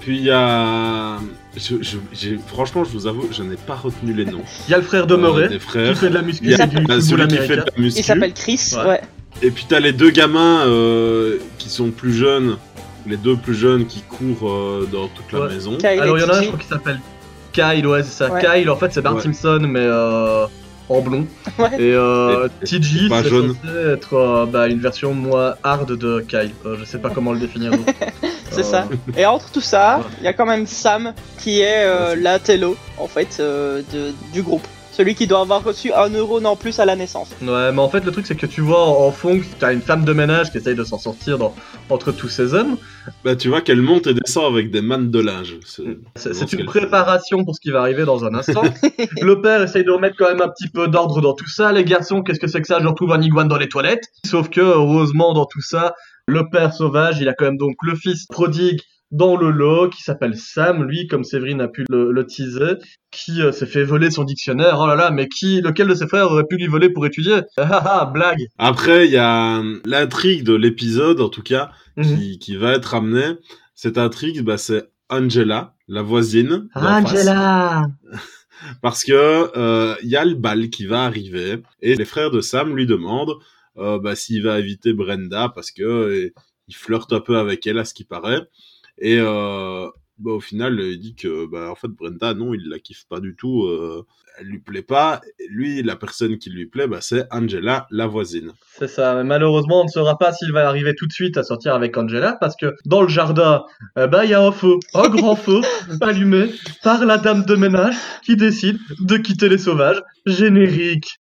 Puis 0.00 0.18
il 0.18 0.24
y 0.24 0.30
a. 0.30 1.16
je- 1.56 1.82
je- 1.82 1.96
j'ai- 2.12 2.38
franchement, 2.46 2.84
je 2.84 2.90
vous 2.90 3.08
avoue, 3.08 3.26
je 3.32 3.42
n'ai 3.42 3.56
pas 3.56 3.74
retenu 3.74 4.12
les 4.12 4.24
noms. 4.24 4.42
Il 4.68 4.70
y 4.70 4.74
a 4.74 4.76
le 4.76 4.84
frère 4.84 5.02
euh, 5.02 5.06
demeuré 5.06 5.48
des 5.48 5.58
qui 5.58 5.94
fait 5.96 6.10
de 6.10 6.14
la 6.14 6.22
muscu 6.22 6.44
Il 6.48 6.56
bah, 6.56 6.66
football 6.68 7.02
celui 7.02 7.26
qui 7.26 7.36
fait 7.38 7.40
de 7.48 7.52
américain. 7.54 7.72
la 7.76 7.82
muscu. 7.82 8.00
Il 8.00 8.04
s'appelle 8.04 8.34
Chris, 8.34 8.70
Ouais. 8.76 8.88
ouais. 8.88 9.00
Et 9.42 9.50
puis 9.50 9.66
t'as 9.68 9.80
les 9.80 9.92
deux 9.92 10.10
gamins 10.10 10.60
euh, 10.66 11.38
qui 11.58 11.70
sont 11.70 11.90
plus 11.90 12.12
jeunes, 12.14 12.56
les 13.06 13.16
deux 13.16 13.36
plus 13.36 13.54
jeunes 13.54 13.86
qui 13.86 14.02
courent 14.02 14.50
euh, 14.50 14.88
dans 14.90 15.08
toute 15.08 15.30
la 15.32 15.40
Ouais. 15.40 15.54
maison. 15.54 15.76
Kyle 15.76 15.86
Alors 16.00 16.18
il 16.18 16.22
y 16.22 16.24
en 16.24 16.28
a 16.28 16.36
un 16.38 16.42
je 16.42 16.46
crois 16.48 16.58
qui 16.60 16.66
s'appelle 16.68 17.00
Kyle, 17.52 17.86
ouais 17.86 18.02
c'est 18.02 18.24
ça. 18.24 18.30
Ouais. 18.32 18.40
Kyle 18.42 18.70
en 18.70 18.76
fait 18.76 18.92
c'est 18.92 19.02
Bart 19.02 19.14
Ouais. 19.16 19.22
Simpson 19.22 19.60
mais 19.68 19.80
euh, 19.82 20.46
en 20.88 21.00
blond. 21.00 21.26
Ouais. 21.58 21.70
Et 21.78 21.92
euh, 21.94 22.48
Et- 22.62 22.64
TG 22.66 23.08
c'est 23.10 23.28
jaune. 23.28 23.54
être 23.92 24.14
euh, 24.14 24.46
bah, 24.46 24.66
une 24.68 24.80
version 24.80 25.14
moins 25.14 25.54
hard 25.62 25.92
de 25.96 26.20
Kyle. 26.28 26.50
Euh, 26.66 26.76
je 26.80 26.84
sais 26.84 26.98
pas 26.98 27.10
comment 27.10 27.32
le 27.32 27.38
définir. 27.40 27.72
C'est 28.50 28.60
Euh, 28.60 28.62
ça. 28.62 28.88
Et 29.16 29.26
entre 29.26 29.50
tout 29.50 29.60
ça, 29.60 29.98
Ouais. 29.98 30.04
il 30.20 30.24
y 30.24 30.28
a 30.28 30.32
quand 30.32 30.46
même 30.46 30.66
Sam 30.66 31.12
qui 31.38 31.60
est 31.60 31.84
euh, 31.86 32.14
la 32.16 32.38
télo, 32.38 32.76
en 32.98 33.08
fait, 33.08 33.38
euh, 33.40 33.82
de- 33.92 34.12
du 34.32 34.42
groupe. 34.42 34.66
Celui 34.96 35.16
qui 35.16 35.26
doit 35.26 35.40
avoir 35.40 35.64
reçu 35.64 35.92
un 35.92 36.08
euro 36.10 36.40
non 36.40 36.54
plus 36.54 36.78
à 36.78 36.84
la 36.84 36.94
naissance. 36.94 37.28
Ouais, 37.42 37.72
mais 37.72 37.80
en 37.80 37.88
fait, 37.88 38.04
le 38.04 38.12
truc, 38.12 38.26
c'est 38.28 38.36
que 38.36 38.46
tu 38.46 38.60
vois 38.60 38.86
en, 38.86 39.08
en 39.08 39.10
fond 39.10 39.40
que 39.40 39.44
t'as 39.58 39.72
une 39.72 39.80
femme 39.80 40.04
de 40.04 40.12
ménage 40.12 40.52
qui 40.52 40.58
essaye 40.58 40.76
de 40.76 40.84
s'en 40.84 40.98
sortir 40.98 41.36
dans, 41.36 41.52
entre 41.90 42.12
tous 42.12 42.28
ces 42.28 42.54
hommes. 42.54 42.76
Bah 43.24 43.34
tu 43.34 43.48
vois 43.48 43.60
qu'elle 43.60 43.82
monte 43.82 44.06
et 44.06 44.14
descend 44.14 44.44
avec 44.44 44.70
des 44.70 44.82
mannes 44.82 45.10
de 45.10 45.18
linge. 45.18 45.56
C'est 46.14 46.52
une 46.52 46.64
préparation 46.64 47.44
pour 47.44 47.56
ce 47.56 47.60
qui 47.60 47.72
va 47.72 47.80
arriver 47.80 48.04
dans 48.04 48.24
un 48.24 48.34
instant. 48.36 48.62
le 49.20 49.40
père 49.40 49.62
essaye 49.62 49.82
de 49.82 49.90
remettre 49.90 50.14
quand 50.16 50.28
même 50.28 50.40
un 50.42 50.48
petit 50.48 50.68
peu 50.68 50.86
d'ordre 50.86 51.20
dans 51.20 51.34
tout 51.34 51.48
ça. 51.48 51.72
Les 51.72 51.84
garçons, 51.84 52.22
qu'est-ce 52.22 52.38
que 52.38 52.46
c'est 52.46 52.60
que 52.60 52.68
ça? 52.68 52.78
Je 52.80 52.86
retrouve 52.86 53.10
un 53.12 53.20
iguane 53.20 53.48
dans 53.48 53.58
les 53.58 53.68
toilettes. 53.68 54.04
Sauf 54.24 54.48
que, 54.48 54.60
heureusement, 54.60 55.32
dans 55.32 55.46
tout 55.46 55.60
ça, 55.60 55.94
le 56.26 56.48
père 56.48 56.72
sauvage, 56.72 57.18
il 57.20 57.28
a 57.28 57.34
quand 57.34 57.46
même 57.46 57.58
donc 57.58 57.74
le 57.82 57.96
fils 57.96 58.26
prodigue 58.26 58.80
dans 59.14 59.36
le 59.36 59.50
lot 59.50 59.88
qui 59.88 60.02
s'appelle 60.02 60.36
Sam, 60.36 60.84
lui, 60.84 61.06
comme 61.06 61.24
Séverine 61.24 61.60
a 61.60 61.68
pu 61.68 61.84
le, 61.88 62.10
le 62.12 62.26
teaser, 62.26 62.74
qui 63.10 63.40
euh, 63.40 63.52
s'est 63.52 63.66
fait 63.66 63.84
voler 63.84 64.10
son 64.10 64.24
dictionnaire. 64.24 64.78
Oh 64.80 64.86
là 64.86 64.96
là, 64.96 65.10
mais 65.10 65.28
qui, 65.28 65.60
lequel 65.60 65.86
de 65.88 65.94
ses 65.94 66.08
frères 66.08 66.30
aurait 66.30 66.46
pu 66.48 66.56
lui 66.56 66.66
voler 66.66 66.90
pour 66.90 67.06
étudier? 67.06 67.40
Ah 67.56 67.68
ah 67.70 67.98
ah, 68.02 68.10
blague 68.12 68.46
Après, 68.58 69.06
il 69.06 69.12
y 69.12 69.16
a 69.16 69.58
euh, 69.60 69.80
l'intrigue 69.84 70.42
de 70.44 70.54
l'épisode, 70.54 71.20
en 71.20 71.28
tout 71.28 71.42
cas, 71.42 71.70
Mhm. 71.96 72.04
qui, 72.18 72.38
qui 72.40 72.56
va 72.56 72.72
être 72.72 72.94
amenée. 72.94 73.36
Cette 73.76 73.98
intrigue, 73.98 74.42
bah, 74.42 74.58
c'est 74.58 74.90
Angela, 75.08 75.74
la 75.86 76.02
voisine. 76.02 76.68
Angela 76.74 77.82
Parce 78.82 79.04
que 79.04 79.12
euh, 79.56 79.94
il 80.02 80.08
y 80.08 80.16
a 80.16 80.24
le 80.24 80.34
bal 80.34 80.70
qui 80.70 80.86
va 80.86 81.04
arriver 81.04 81.62
et 81.82 81.94
les 81.94 82.04
frères 82.04 82.30
de 82.30 82.40
Sam 82.40 82.74
lui 82.74 82.86
demandent 82.86 83.34
euh, 83.76 83.98
bah, 83.98 84.14
s'il 84.16 84.42
va 84.42 84.58
éviter 84.58 84.92
Brenda 84.92 85.50
parce 85.54 85.70
que 85.70 86.32
il 86.68 86.74
flirte 86.74 87.12
un 87.12 87.20
peu 87.20 87.36
avec 87.36 87.66
elle 87.66 87.78
à 87.78 87.84
ce 87.84 87.92
qui 87.94 88.04
paraît. 88.04 88.40
Et 88.98 89.18
euh, 89.18 89.88
bah, 90.18 90.32
au 90.32 90.40
final, 90.40 90.78
il 90.80 90.98
dit 90.98 91.14
que 91.14 91.46
bah, 91.46 91.70
en 91.70 91.74
fait 91.74 91.88
Brenda 91.88 92.34
non, 92.34 92.54
il 92.54 92.68
la 92.68 92.78
kiffe 92.78 93.04
pas 93.08 93.20
du 93.20 93.34
tout. 93.34 93.64
Euh, 93.64 94.06
elle 94.38 94.46
lui 94.46 94.58
plaît 94.58 94.82
pas. 94.82 95.20
Et 95.38 95.46
lui, 95.48 95.82
la 95.82 95.96
personne 95.96 96.38
qui 96.38 96.50
lui 96.50 96.66
plaît, 96.66 96.86
bah, 96.86 96.98
c'est 97.00 97.26
Angela, 97.30 97.86
la 97.90 98.06
voisine. 98.06 98.52
C'est 98.78 98.88
ça, 98.88 99.14
mais 99.14 99.24
malheureusement, 99.24 99.82
on 99.82 99.84
ne 99.84 99.88
saura 99.88 100.18
pas 100.18 100.32
s'il 100.32 100.52
va 100.52 100.68
arriver 100.68 100.94
tout 100.94 101.06
de 101.06 101.12
suite 101.12 101.36
à 101.36 101.42
sortir 101.42 101.74
avec 101.74 101.96
Angela, 101.96 102.36
parce 102.40 102.56
que 102.56 102.74
dans 102.84 103.02
le 103.02 103.08
jardin, 103.08 103.64
eh 103.96 104.06
ben, 104.06 104.24
il 104.24 104.30
y 104.30 104.34
a 104.34 104.42
un 104.42 104.52
feu, 104.52 104.76
un 104.94 105.08
grand 105.08 105.36
feu, 105.36 105.60
allumé 106.00 106.50
par 106.82 107.04
la 107.04 107.18
dame 107.18 107.44
de 107.44 107.54
ménage 107.54 107.96
qui 108.24 108.36
décide 108.36 108.78
de 109.00 109.16
quitter 109.16 109.48
les 109.48 109.58
sauvages. 109.58 110.02
Générique. 110.26 111.18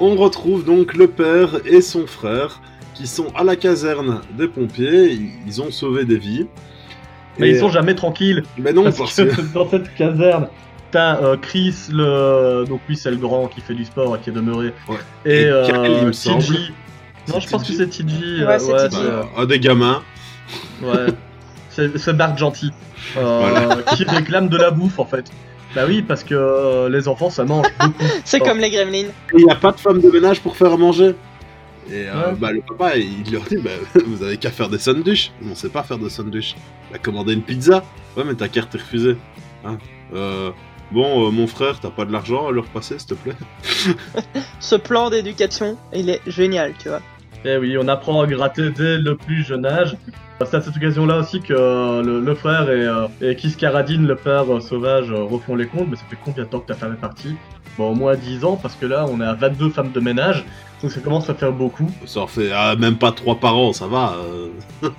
On 0.00 0.16
retrouve 0.16 0.64
donc 0.64 0.94
le 0.94 1.06
père 1.08 1.50
et 1.64 1.80
son 1.80 2.06
frère 2.06 2.60
qui 2.94 3.06
sont 3.06 3.26
à 3.34 3.44
la 3.44 3.56
caserne 3.56 4.20
des 4.36 4.48
pompiers. 4.48 5.18
Ils 5.46 5.62
ont 5.62 5.70
sauvé 5.70 6.04
des 6.04 6.18
vies. 6.18 6.46
Mais 7.38 7.48
Et- 7.48 7.52
ils 7.52 7.58
sont 7.58 7.70
jamais 7.70 7.94
tranquilles, 7.94 8.44
Mais 8.58 8.72
non, 8.72 8.84
parce 8.84 8.98
parce 8.98 9.16
que 9.16 9.22
que 9.22 9.40
dans 9.52 9.68
cette 9.68 9.92
caserne, 9.94 10.48
t'as 10.92 11.20
euh, 11.20 11.36
Chris, 11.36 11.74
le... 11.90 12.64
donc 12.68 12.80
lui 12.88 12.96
c'est 12.96 13.10
le 13.10 13.16
grand 13.16 13.48
qui 13.48 13.60
fait 13.60 13.74
du 13.74 13.84
sport 13.84 14.14
et 14.14 14.20
qui 14.20 14.30
est 14.30 14.32
demeuré, 14.32 14.72
Ouais. 14.88 14.96
et, 15.24 15.40
Et 15.42 15.44
euh, 15.46 15.64
Kyle, 15.66 15.96
il 16.00 16.06
me 16.06 16.12
semble. 16.12 16.42
TJ. 16.42 16.50
Non, 17.26 17.34
C'est 17.34 17.40
je 17.40 17.48
pense 17.50 17.66
que 17.66 17.72
c'est 17.72 17.88
TJ. 17.88 18.44
Ouais, 18.46 18.58
c'est 18.60 18.88
TJ. 18.88 18.94
bah, 19.02 19.28
un 19.38 19.46
des 19.46 19.58
gamins. 19.58 20.02
Ouais, 20.82 21.06
c'est 21.70 21.98
c'est 21.98 22.12
Bart 22.16 22.36
Gentil 22.36 22.70
euh, 23.16 23.38
Voilà. 23.40 23.82
qui 23.96 24.04
réclame 24.04 24.48
de 24.48 24.56
la 24.56 24.70
bouffe 24.70 25.00
en 25.00 25.04
fait. 25.06 25.24
Bah 25.74 25.82
oui, 25.88 26.02
parce 26.02 26.22
que 26.24 26.34
euh, 26.34 26.88
les 26.88 27.08
enfants 27.08 27.30
ça 27.30 27.44
mange 27.44 27.66
beaucoup. 27.80 28.04
C'est 28.24 28.40
comme 28.40 28.58
les 28.58 28.70
gremlins. 28.70 29.08
Et 29.08 29.38
il 29.38 29.44
n'y 29.44 29.50
a 29.50 29.56
pas 29.56 29.72
de 29.72 29.80
femme 29.80 30.00
de 30.00 30.08
ménage 30.10 30.40
pour 30.40 30.56
faire 30.56 30.72
à 30.72 30.76
manger. 30.76 31.14
Et 31.90 32.06
euh, 32.08 32.30
Ouais. 32.30 32.36
bah, 32.38 32.52
le 32.52 32.60
papa, 32.62 32.96
il 32.96 33.30
leur 33.32 33.42
dit 33.42 33.56
bah, 33.58 33.70
Vous 34.06 34.22
avez 34.22 34.36
qu'à 34.36 34.50
faire 34.50 34.68
des 34.68 34.78
sandwichs. 34.78 35.32
On 35.50 35.54
sait 35.54 35.68
pas 35.68 35.82
faire 35.82 35.98
de 35.98 36.08
sandwichs. 36.08 36.54
Il 36.90 36.96
a 36.96 36.98
commandé 36.98 37.32
une 37.34 37.42
pizza. 37.42 37.82
Ouais, 38.16 38.24
mais 38.24 38.34
ta 38.34 38.48
carte 38.48 38.74
est 38.74 38.78
refusée. 38.78 39.16
Hein 39.64 39.78
Euh, 40.14 40.50
bon, 40.92 41.26
euh, 41.26 41.30
mon 41.30 41.46
frère, 41.46 41.80
t'as 41.80 41.90
pas 41.90 42.04
de 42.04 42.12
l'argent 42.12 42.46
à 42.48 42.52
leur 42.52 42.66
passer, 42.66 42.98
s'il 42.98 43.08
te 43.08 43.14
plaît? 43.14 43.34
Ce 44.60 44.76
plan 44.76 45.10
d'éducation, 45.10 45.76
il 45.92 46.08
est 46.08 46.20
génial, 46.26 46.72
tu 46.78 46.88
vois. 46.88 47.00
Eh 47.46 47.58
oui, 47.58 47.76
on 47.78 47.88
apprend 47.88 48.22
à 48.22 48.26
gratter 48.26 48.70
dès 48.70 48.96
le 48.96 49.16
plus 49.16 49.44
jeune 49.44 49.66
âge. 49.66 49.96
C'est 50.40 50.54
à 50.54 50.60
cette 50.62 50.76
occasion-là 50.76 51.18
aussi 51.18 51.40
que 51.40 51.52
euh, 51.52 52.02
le, 52.02 52.20
le 52.20 52.34
frère 52.34 52.70
et, 52.70 52.86
euh, 52.86 53.06
et 53.20 53.36
Kiss 53.36 53.54
Karadine, 53.56 54.06
le 54.06 54.16
père 54.16 54.52
euh, 54.52 54.60
sauvage, 54.60 55.10
refont 55.10 55.54
les 55.54 55.66
comptes. 55.66 55.88
Mais 55.90 55.96
ça 55.96 56.04
fait 56.08 56.16
combien 56.24 56.44
de 56.44 56.48
temps 56.48 56.60
que 56.60 56.66
ta 56.66 56.74
femme 56.74 56.94
est 56.94 57.00
partie? 57.00 57.36
Bon, 57.76 57.90
au 57.90 57.94
moins 57.94 58.14
10 58.14 58.44
ans, 58.44 58.56
parce 58.56 58.74
que 58.74 58.86
là, 58.86 59.06
on 59.08 59.20
est 59.20 59.26
à 59.26 59.34
22 59.34 59.70
femmes 59.70 59.92
de 59.92 60.00
ménage. 60.00 60.44
Donc 60.82 60.90
ça 60.90 61.00
commence 61.00 61.28
à 61.28 61.34
faire 61.34 61.52
beaucoup. 61.52 61.90
Ça 62.06 62.20
en 62.20 62.26
fait 62.26 62.50
ah, 62.52 62.76
même 62.76 62.96
pas 62.96 63.12
trois 63.12 63.36
par 63.36 63.56
an, 63.56 63.72
ça 63.72 63.86
va. 63.86 64.16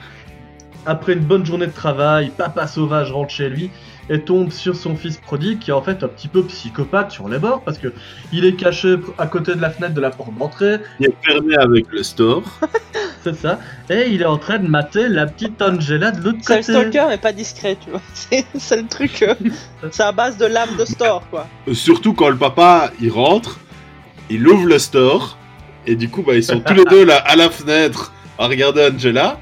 Après 0.86 1.12
une 1.12 1.20
bonne 1.20 1.46
journée 1.46 1.66
de 1.66 1.72
travail, 1.72 2.32
papa 2.36 2.66
sauvage 2.66 3.12
rentre 3.12 3.30
chez 3.30 3.48
lui 3.48 3.70
et 4.10 4.20
tombe 4.20 4.50
sur 4.50 4.74
son 4.76 4.96
fils 4.96 5.16
prodigue 5.18 5.58
qui 5.60 5.70
est 5.70 5.74
en 5.74 5.82
fait 5.82 6.02
un 6.02 6.08
petit 6.08 6.28
peu 6.28 6.42
psychopathe 6.44 7.10
sur 7.12 7.28
les 7.28 7.38
bords 7.38 7.62
parce 7.62 7.78
que 7.78 7.92
il 8.32 8.44
est 8.44 8.54
caché 8.56 8.96
à 9.18 9.26
côté 9.26 9.54
de 9.54 9.60
la 9.60 9.70
fenêtre 9.70 9.94
de 9.94 10.00
la 10.00 10.10
porte 10.10 10.36
d'entrée, 10.36 10.78
Il 11.00 11.06
est 11.06 11.14
fermé 11.24 11.54
avec 11.56 11.86
le 11.90 12.02
store. 12.02 12.42
c'est 13.22 13.36
ça, 13.36 13.60
et 13.88 14.08
il 14.10 14.20
est 14.22 14.26
en 14.26 14.38
train 14.38 14.58
de 14.58 14.66
mater 14.68 15.08
la 15.08 15.26
petite 15.26 15.62
Angela 15.62 16.10
de 16.10 16.22
l'autre 16.22 16.38
C'est 16.42 16.56
le 16.56 16.60
côté. 16.60 16.72
stalker, 16.72 17.06
mais 17.08 17.18
pas 17.18 17.32
discret, 17.32 17.76
tu 17.82 17.90
vois. 17.90 18.00
C'est 18.14 18.44
c'est 18.58 18.82
le 18.82 18.88
truc. 18.88 19.22
euh, 19.22 19.34
c'est 19.92 20.02
à 20.02 20.12
base 20.12 20.36
de 20.36 20.46
l'âme 20.46 20.76
de 20.78 20.84
store, 20.84 21.22
quoi. 21.30 21.46
Euh, 21.68 21.74
Surtout 21.74 22.12
quand 22.12 22.28
le 22.30 22.36
papa 22.36 22.90
il 23.00 23.10
rentre, 23.10 23.60
il 24.30 24.46
ouvre 24.48 24.66
le 24.66 24.78
store 24.78 25.38
et 25.86 25.94
du 25.96 26.08
coup 26.08 26.22
bah 26.22 26.34
ils 26.34 26.44
sont 26.44 26.60
tous 26.60 26.74
les 26.74 26.84
deux 26.84 27.04
là 27.04 27.16
à 27.16 27.34
la 27.36 27.50
fenêtre 27.50 28.12
à 28.38 28.46
regarder 28.48 28.88
Angela. 28.92 29.38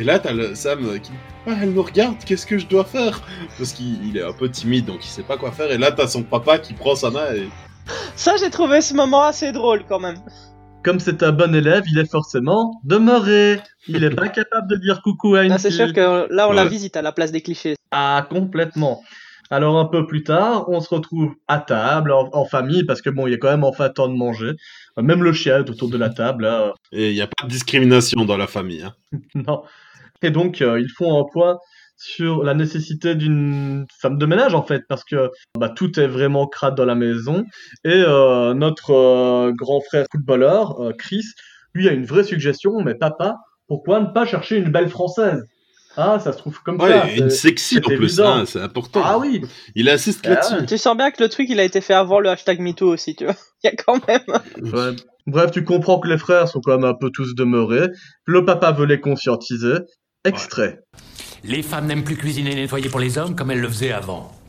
Et 0.00 0.02
là 0.04 0.18
t'as 0.18 0.32
le 0.32 0.54
Sam 0.54 0.80
qui 1.00 1.12
ah, 1.46 1.52
elle 1.62 1.70
me 1.70 1.80
regarde, 1.80 2.16
qu'est-ce 2.24 2.46
que 2.46 2.56
je 2.56 2.66
dois 2.66 2.84
faire? 2.84 3.20
Parce 3.58 3.72
qu'il 3.74 4.02
il 4.08 4.16
est 4.16 4.22
un 4.22 4.32
peu 4.32 4.48
timide 4.50 4.86
donc 4.86 5.04
il 5.04 5.08
sait 5.08 5.22
pas 5.22 5.36
quoi 5.36 5.52
faire. 5.52 5.70
Et 5.70 5.76
là 5.76 5.92
t'as 5.92 6.06
son 6.06 6.22
papa 6.22 6.58
qui 6.58 6.72
prend 6.72 6.94
sa 6.94 7.10
main 7.10 7.34
et 7.34 7.48
Ça, 8.16 8.36
j'ai 8.38 8.48
trouvé 8.50 8.80
ce 8.80 8.94
moment 8.94 9.24
assez 9.24 9.52
drôle 9.52 9.84
quand 9.86 10.00
même. 10.00 10.16
Comme 10.82 11.00
c'est 11.00 11.22
un 11.22 11.32
bon 11.32 11.54
élève, 11.54 11.84
il 11.92 11.98
est 11.98 12.10
forcément 12.10 12.80
demeuré. 12.84 13.60
Il 13.88 14.02
est 14.02 14.14
pas 14.14 14.28
capable 14.40 14.68
de 14.70 14.76
dire 14.76 15.02
coucou 15.02 15.34
à 15.34 15.44
une 15.44 15.58
c'est 15.58 15.68
fille. 15.68 15.76
sûr 15.76 15.92
que 15.92 16.32
là, 16.32 16.48
on 16.48 16.52
la 16.52 16.64
visite 16.64 16.96
à 16.96 17.02
la 17.02 17.12
place 17.12 17.30
des 17.32 17.42
clichés. 17.42 17.76
Ah, 17.90 18.26
complètement. 18.30 19.02
Alors 19.50 19.78
un 19.78 19.84
peu 19.84 20.06
plus 20.06 20.22
tard, 20.22 20.66
on 20.68 20.80
se 20.80 20.94
retrouve 20.94 21.34
à 21.48 21.58
table, 21.58 22.12
en, 22.12 22.30
en 22.32 22.44
famille, 22.46 22.84
parce 22.84 23.02
que 23.02 23.10
bon, 23.10 23.26
il 23.26 23.34
est 23.34 23.38
quand 23.38 23.50
même 23.50 23.64
enfin 23.64 23.90
temps 23.90 24.08
de 24.08 24.14
manger. 24.14 24.52
Euh, 24.98 25.02
Même 25.02 25.22
le 25.22 25.32
chien 25.32 25.58
est 25.58 25.70
autour 25.70 25.88
de 25.88 25.96
la 25.96 26.10
table, 26.10 26.44
là. 26.44 26.72
il 26.92 27.12
y 27.12 27.22
a 27.22 27.26
pas 27.26 27.46
de 27.46 27.50
discrimination 27.50 28.24
dans 28.24 28.36
la 28.36 28.46
famille. 28.46 28.82
Hein. 28.82 28.94
Non. 29.34 29.62
Et 30.22 30.30
donc, 30.30 30.60
euh, 30.60 30.78
ils 30.80 30.90
font 30.90 31.18
un 31.18 31.24
point 31.32 31.58
sur 32.00 32.42
la 32.44 32.54
nécessité 32.54 33.14
d'une 33.14 33.86
femme 34.00 34.16
de 34.16 34.24
ménage, 34.24 34.54
en 34.54 34.62
fait, 34.62 34.84
parce 34.88 35.04
que 35.04 35.30
bah, 35.58 35.68
tout 35.68 36.00
est 36.00 36.06
vraiment 36.06 36.46
crade 36.46 36.74
dans 36.74 36.86
la 36.86 36.94
maison. 36.94 37.44
Et 37.84 38.02
euh, 38.06 38.54
notre 38.54 38.92
euh, 38.92 39.52
grand 39.52 39.80
frère 39.82 40.06
footballeur, 40.10 40.80
euh, 40.80 40.92
Chris, 40.92 41.24
lui 41.74 41.88
a 41.88 41.92
une 41.92 42.06
vraie 42.06 42.24
suggestion, 42.24 42.80
mais 42.80 42.94
papa, 42.94 43.36
pourquoi 43.68 44.00
ne 44.00 44.06
pas 44.06 44.24
chercher 44.24 44.56
une 44.56 44.70
belle 44.70 44.88
française? 44.88 45.44
Ah, 45.96 46.18
ça 46.20 46.32
se 46.32 46.38
trouve 46.38 46.62
comme 46.62 46.78
ça. 46.78 46.86
Ouais, 46.86 47.16
une 47.16 47.30
sexy 47.30 47.78
en 47.78 47.88
c'est 47.88 47.96
plus, 47.96 48.20
hein, 48.20 48.44
c'est 48.46 48.60
important. 48.60 49.02
Ah 49.04 49.18
oui, 49.18 49.42
Il 49.74 49.88
insiste 49.88 50.20
Ah 50.24 50.30
là-dessus. 50.30 50.66
Tu 50.66 50.78
sens 50.78 50.96
bien 50.96 51.10
que 51.10 51.22
le 51.22 51.28
truc, 51.28 51.48
il 51.50 51.58
a 51.58 51.64
été 51.64 51.80
fait 51.80 51.94
avant 51.94 52.20
le 52.20 52.28
hashtag 52.30 52.60
MeToo 52.60 52.86
aussi, 52.92 53.16
tu 53.16 53.24
vois. 53.24 53.34
Il 53.64 53.66
y 53.66 53.70
a 53.70 53.76
quand 53.76 54.06
même. 54.06 54.72
Ouais. 54.72 54.96
Bref, 55.26 55.50
tu 55.50 55.64
comprends 55.64 55.98
que 55.98 56.08
les 56.08 56.16
frères 56.16 56.48
sont 56.48 56.60
quand 56.60 56.78
même 56.78 56.88
un 56.88 56.94
peu 56.94 57.10
tous 57.12 57.34
demeurés. 57.34 57.88
Le 58.24 58.44
papa 58.44 58.72
veut 58.72 58.86
les 58.86 59.00
conscientiser. 59.00 59.74
Extrait. 60.24 60.80
Les 61.44 61.62
femmes 61.62 61.86
n'aiment 61.86 62.04
plus 62.04 62.16
cuisiner 62.16 62.52
et 62.52 62.54
nettoyer 62.54 62.88
pour 62.88 63.00
les 63.00 63.18
hommes 63.18 63.34
comme 63.34 63.50
elles 63.50 63.60
le 63.60 63.68
faisaient 63.68 63.92
avant. 63.92 64.32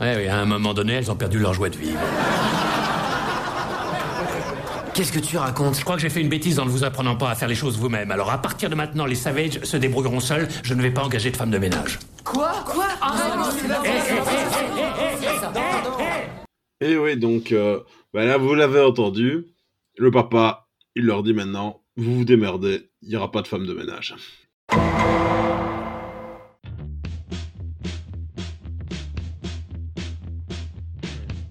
Ouais, 0.00 0.16
oui, 0.16 0.26
à 0.26 0.38
un 0.38 0.46
moment 0.46 0.74
donné, 0.74 0.94
elles 0.94 1.12
ont 1.12 1.14
perdu 1.14 1.38
leur 1.38 1.54
joie 1.54 1.68
de 1.68 1.76
vivre. 1.76 2.00
Qu'est-ce 4.94 5.12
que 5.12 5.20
tu 5.20 5.38
racontes 5.38 5.78
Je 5.78 5.84
crois 5.84 5.96
que 5.96 6.02
j'ai 6.02 6.10
fait 6.10 6.20
une 6.20 6.28
bêtise 6.28 6.58
en 6.60 6.66
ne 6.66 6.70
vous 6.70 6.84
apprenant 6.84 7.16
pas 7.16 7.30
à 7.30 7.34
faire 7.34 7.48
les 7.48 7.54
choses 7.54 7.78
vous-même. 7.78 8.10
Alors 8.10 8.30
à 8.30 8.36
partir 8.36 8.68
de 8.68 8.74
maintenant, 8.74 9.06
les 9.06 9.14
Savages 9.14 9.58
se 9.62 9.78
débrouilleront 9.78 10.20
seuls. 10.20 10.48
Je 10.62 10.74
ne 10.74 10.82
vais 10.82 10.90
pas 10.90 11.02
engager 11.02 11.30
de 11.30 11.36
femme 11.36 11.50
de 11.50 11.56
ménage. 11.56 11.98
Quoi 12.24 12.52
Quoi 12.66 12.88
Et 16.82 16.96
oui, 16.98 17.16
donc 17.16 17.52
euh, 17.52 17.80
bah 18.12 18.26
là, 18.26 18.36
vous 18.36 18.54
l'avez 18.54 18.80
entendu. 18.80 19.46
Le 19.96 20.10
papa, 20.10 20.68
il 20.94 21.06
leur 21.06 21.22
dit 21.22 21.32
maintenant, 21.32 21.80
vous 21.96 22.18
vous 22.18 22.24
démerdez, 22.26 22.90
il 23.00 23.08
n'y 23.08 23.16
aura 23.16 23.30
pas 23.30 23.40
de 23.40 23.48
femme 23.48 23.66
de 23.66 23.72
ménage. 23.72 24.14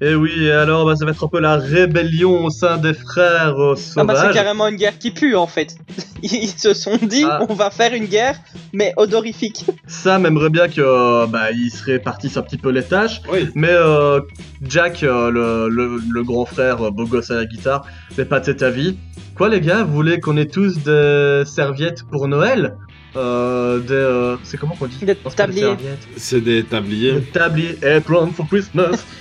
Et 0.04 0.16
oui, 0.16 0.50
alors, 0.50 0.86
bah, 0.88 0.96
ça 0.96 1.06
va 1.06 1.12
être 1.12 1.24
un 1.24 1.28
peu 1.28 1.40
la 1.40 1.58
rébellion 1.58 2.46
au 2.46 2.50
sein 2.50 2.78
des 2.78 2.96
frères 2.96 3.56
euh, 3.60 3.76
Ah 3.98 4.04
bah, 4.04 4.14
c'est 4.16 4.22
sauvages. 4.22 4.34
carrément 4.34 4.68
une 4.68 4.76
guerre 4.76 4.98
qui 4.98 5.12
pue, 5.12 5.36
en 5.36 5.46
fait. 5.46 5.76
Ils 6.24 6.48
se 6.48 6.74
sont 6.74 6.98
dit, 7.02 7.24
Ah. 7.30 7.46
on 7.48 7.54
va 7.54 7.70
faire 7.70 7.94
une 7.94 8.06
guerre, 8.06 8.40
mais 8.74 8.94
odorifique. 8.98 9.64
Sam 9.86 10.26
aimerait 10.26 10.50
bien 10.50 10.68
que 10.70 10.82
euh, 10.82 11.28
bah, 11.28 11.52
ils 11.52 11.70
se 11.70 11.84
répartissent 11.84 12.38
un 12.38 12.42
petit 12.42 12.58
peu 12.58 12.72
les 12.72 12.82
tâches. 12.84 13.22
Oui. 13.32 13.50
Mais 13.54 13.70
euh, 13.72 14.22
Jack, 14.64 15.04
euh, 15.04 15.30
le, 15.30 15.70
le- 15.70 16.02
le 16.12 16.24
grand 16.24 16.46
frère 16.46 16.82
euh, 16.88 16.90
beau 16.90 17.06
gosse 17.06 17.30
à 17.30 17.36
la 17.36 17.46
guitare, 17.46 17.86
n'est 18.18 18.26
pas 18.26 18.40
de 18.40 18.46
cet 18.46 18.64
avis. 18.64 18.98
Quoi 19.36 19.50
les 19.50 19.62
gars, 19.62 19.84
vous 19.84 19.94
voulez 19.94 20.20
qu'on 20.20 20.36
ait 20.38 20.48
tous 20.48 20.80
des 20.80 21.44
serviettes 21.46 22.04
pour 22.10 22.28
Noël? 22.28 22.76
Euh, 23.16 23.80
des, 23.80 23.94
euh, 23.94 24.36
C'est 24.44 24.58
comment 24.58 24.76
qu'on 24.76 24.88
dit? 24.88 25.06
Des 25.06 25.16
tabliers. 25.16 25.76
C'est 26.18 26.42
des 26.42 26.64
tabliers. 26.64 27.14
Des 27.14 27.22
tabliers 27.22 27.78
apron 27.86 28.32
for 28.32 28.48
Christmas. 28.48 29.04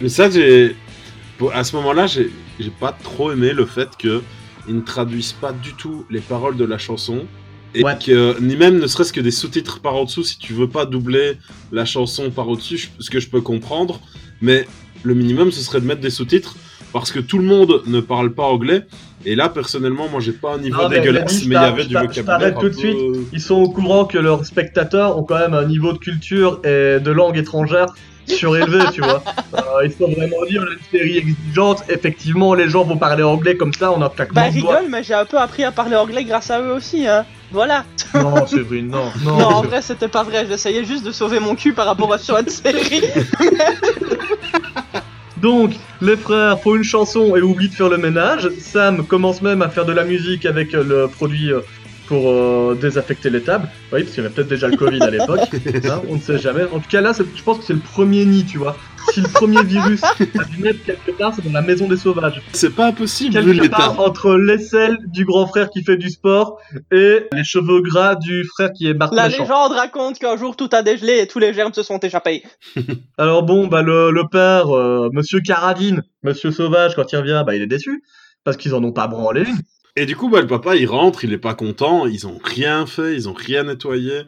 Mais 0.00 0.08
ça, 0.08 0.30
j'ai. 0.30 0.76
À 1.52 1.62
ce 1.64 1.76
moment-là, 1.76 2.06
j'ai 2.06 2.30
j'ai 2.58 2.70
pas 2.70 2.92
trop 2.92 3.30
aimé 3.32 3.52
le 3.52 3.64
fait 3.66 3.88
que 3.96 4.22
ils 4.68 4.74
ne 4.74 4.80
traduisent 4.80 5.32
pas 5.32 5.52
du 5.52 5.72
tout 5.74 6.04
les 6.10 6.20
paroles 6.20 6.56
de 6.56 6.64
la 6.64 6.78
chanson. 6.78 7.26
Et 7.74 7.84
Ouais. 7.84 7.96
que, 8.04 8.38
ni 8.40 8.56
même 8.56 8.78
ne 8.78 8.86
serait-ce 8.86 9.12
que 9.12 9.20
des 9.20 9.30
sous-titres 9.30 9.80
par 9.80 9.94
en-dessous, 9.94 10.24
si 10.24 10.38
tu 10.38 10.52
veux 10.54 10.68
pas 10.68 10.84
doubler 10.86 11.34
la 11.70 11.84
chanson 11.84 12.30
par 12.30 12.48
au-dessus, 12.48 12.90
ce 12.98 13.10
que 13.10 13.20
je 13.20 13.28
peux 13.28 13.40
comprendre. 13.42 14.00
Mais 14.40 14.66
le 15.02 15.14
minimum, 15.14 15.52
ce 15.52 15.60
serait 15.60 15.80
de 15.80 15.86
mettre 15.86 16.00
des 16.00 16.10
sous-titres, 16.10 16.56
parce 16.92 17.12
que 17.12 17.20
tout 17.20 17.38
le 17.38 17.44
monde 17.44 17.82
ne 17.86 18.00
parle 18.00 18.32
pas 18.32 18.44
anglais. 18.44 18.86
Et 19.24 19.34
là, 19.34 19.48
personnellement, 19.48 20.08
moi, 20.08 20.20
j'ai 20.20 20.32
pas 20.32 20.54
un 20.54 20.58
niveau 20.58 20.82
Non, 20.82 20.88
dégueulasse, 20.88 21.40
mais 21.44 21.46
il 21.46 21.52
y 21.52 21.56
avait 21.56 21.84
du 21.84 21.94
je 21.94 21.98
vocabulaire. 21.98 22.24
t'arrête 22.24 22.54
tout 22.58 22.68
de 22.68 22.74
peu- 22.74 22.78
suite. 22.78 22.96
Ils 23.32 23.40
sont 23.40 23.56
au 23.56 23.68
courant 23.68 24.04
que 24.04 24.16
leurs 24.18 24.44
spectateurs 24.46 25.18
ont 25.18 25.24
quand 25.24 25.38
même 25.38 25.54
un 25.54 25.64
niveau 25.66 25.92
de 25.92 25.98
culture 25.98 26.60
et 26.64 26.98
de 27.00 27.10
langue 27.10 27.36
étrangère 27.36 27.86
surélevé, 28.26 28.78
tu 28.92 29.00
vois. 29.00 29.22
Euh, 29.54 29.84
ils 29.86 29.90
sont 29.92 30.06
vraiment 30.10 30.36
dit, 30.48 30.58
on 30.58 30.62
a 30.62 30.66
une 30.72 30.78
série 30.98 31.16
exigeante. 31.18 31.82
Effectivement, 31.88 32.54
les 32.54 32.68
gens 32.68 32.84
vont 32.84 32.96
parler 32.98 33.22
anglais 33.22 33.56
comme 33.56 33.72
ça, 33.72 33.90
on 33.92 34.00
a 34.02 34.08
claquement 34.10 34.40
Bah, 34.42 34.48
rigole, 34.48 34.84
mais 34.88 35.02
j'ai 35.02 35.14
un 35.14 35.24
peu 35.24 35.38
appris 35.38 35.64
à 35.64 35.72
parler 35.72 35.96
anglais 35.96 36.22
grâce 36.24 36.50
à 36.50 36.60
eux 36.60 36.72
aussi, 36.74 37.06
hein. 37.06 37.24
Voilà. 37.50 37.84
Non, 38.14 38.46
Séverine, 38.46 38.88
non, 38.88 39.06
non. 39.24 39.38
Non, 39.38 39.46
en 39.46 39.62
vrai, 39.62 39.80
c'était 39.82 40.08
pas 40.08 40.22
vrai. 40.22 40.46
J'essayais 40.48 40.84
juste 40.84 41.04
de 41.04 41.12
sauver 41.12 41.40
mon 41.40 41.54
cul 41.54 41.72
par 41.72 41.86
rapport 41.86 42.12
à 42.12 42.18
sur 42.18 42.36
une 42.38 42.48
série. 42.48 43.02
Donc, 45.40 45.72
les 46.00 46.16
frères 46.16 46.60
font 46.60 46.74
une 46.74 46.84
chanson 46.84 47.36
et 47.36 47.42
oublient 47.42 47.68
de 47.68 47.74
faire 47.74 47.88
le 47.88 47.98
ménage. 47.98 48.50
Sam 48.58 49.06
commence 49.06 49.40
même 49.40 49.62
à 49.62 49.68
faire 49.68 49.84
de 49.84 49.92
la 49.92 50.04
musique 50.04 50.46
avec 50.46 50.74
euh, 50.74 50.82
le 50.82 51.08
produit 51.08 51.52
euh, 51.52 51.60
pour 52.08 52.30
euh, 52.30 52.74
désaffecter 52.80 53.28
les 53.30 53.42
tables. 53.42 53.68
Oui, 53.92 54.02
parce 54.02 54.14
qu'il 54.14 54.22
y 54.22 54.26
avait 54.26 54.34
peut-être 54.34 54.48
déjà 54.48 54.66
le 54.66 54.76
Covid 54.76 55.02
à 55.02 55.10
l'époque. 55.10 55.40
Hein, 55.88 56.02
on 56.08 56.16
ne 56.16 56.20
sait 56.20 56.38
jamais. 56.38 56.64
En 56.64 56.80
tout 56.80 56.88
cas, 56.88 57.00
là, 57.00 57.12
je 57.16 57.42
pense 57.42 57.58
que 57.58 57.64
c'est 57.64 57.72
le 57.72 57.78
premier 57.78 58.24
nid, 58.24 58.44
tu 58.44 58.58
vois. 58.58 58.76
Si 59.12 59.20
le 59.20 59.28
premier 59.28 59.62
virus 59.62 60.02
a 60.04 60.14
dû 60.50 60.62
naître 60.62 60.82
quelque 60.84 61.12
part, 61.12 61.32
c'est 61.34 61.44
dans 61.44 61.52
la 61.52 61.62
maison 61.62 61.86
des 61.88 61.96
sauvages. 61.96 62.42
C'est 62.52 62.74
pas 62.74 62.86
impossible, 62.86 63.32
Quelque 63.34 63.68
part 63.68 64.00
entre 64.00 64.34
l'aisselle 64.34 64.98
du 65.06 65.24
grand 65.24 65.46
frère 65.46 65.70
qui 65.70 65.82
fait 65.84 65.96
du 65.96 66.10
sport 66.10 66.58
et 66.90 67.26
les 67.32 67.44
cheveux 67.44 67.80
gras 67.80 68.16
du 68.16 68.44
frère 68.44 68.72
qui 68.72 68.88
est 68.88 68.94
Bart 68.94 69.14
La 69.14 69.28
Méchant. 69.28 69.44
légende 69.44 69.72
raconte 69.72 70.18
qu'un 70.18 70.36
jour 70.36 70.56
tout 70.56 70.68
a 70.72 70.82
dégelé 70.82 71.20
et 71.20 71.26
tous 71.26 71.38
les 71.38 71.54
germes 71.54 71.72
se 71.72 71.82
sont 71.82 71.98
échappés. 71.98 72.42
Alors 73.18 73.44
bon, 73.44 73.66
bah 73.66 73.82
le, 73.82 74.10
le 74.10 74.24
père, 74.30 74.74
euh, 74.76 75.08
Monsieur 75.12 75.40
Caradine, 75.40 76.02
Monsieur 76.22 76.50
Sauvage, 76.50 76.94
quand 76.96 77.10
il 77.12 77.16
revient, 77.16 77.42
bah 77.46 77.54
il 77.54 77.62
est 77.62 77.66
déçu 77.66 78.02
parce 78.44 78.56
qu'ils 78.56 78.74
en 78.74 78.82
ont 78.84 78.92
pas 78.92 79.06
branlé 79.06 79.42
une. 79.42 79.56
Et 79.98 80.06
du 80.06 80.14
coup, 80.14 80.28
bah, 80.28 80.40
le 80.40 80.46
papa, 80.46 80.76
il 80.76 80.86
rentre, 80.86 81.24
il 81.24 81.32
est 81.32 81.38
pas 81.38 81.54
content, 81.54 82.06
ils 82.06 82.24
ont 82.28 82.38
rien 82.40 82.86
fait, 82.86 83.14
ils 83.14 83.28
ont 83.28 83.32
rien 83.32 83.64
nettoyé. 83.64 84.22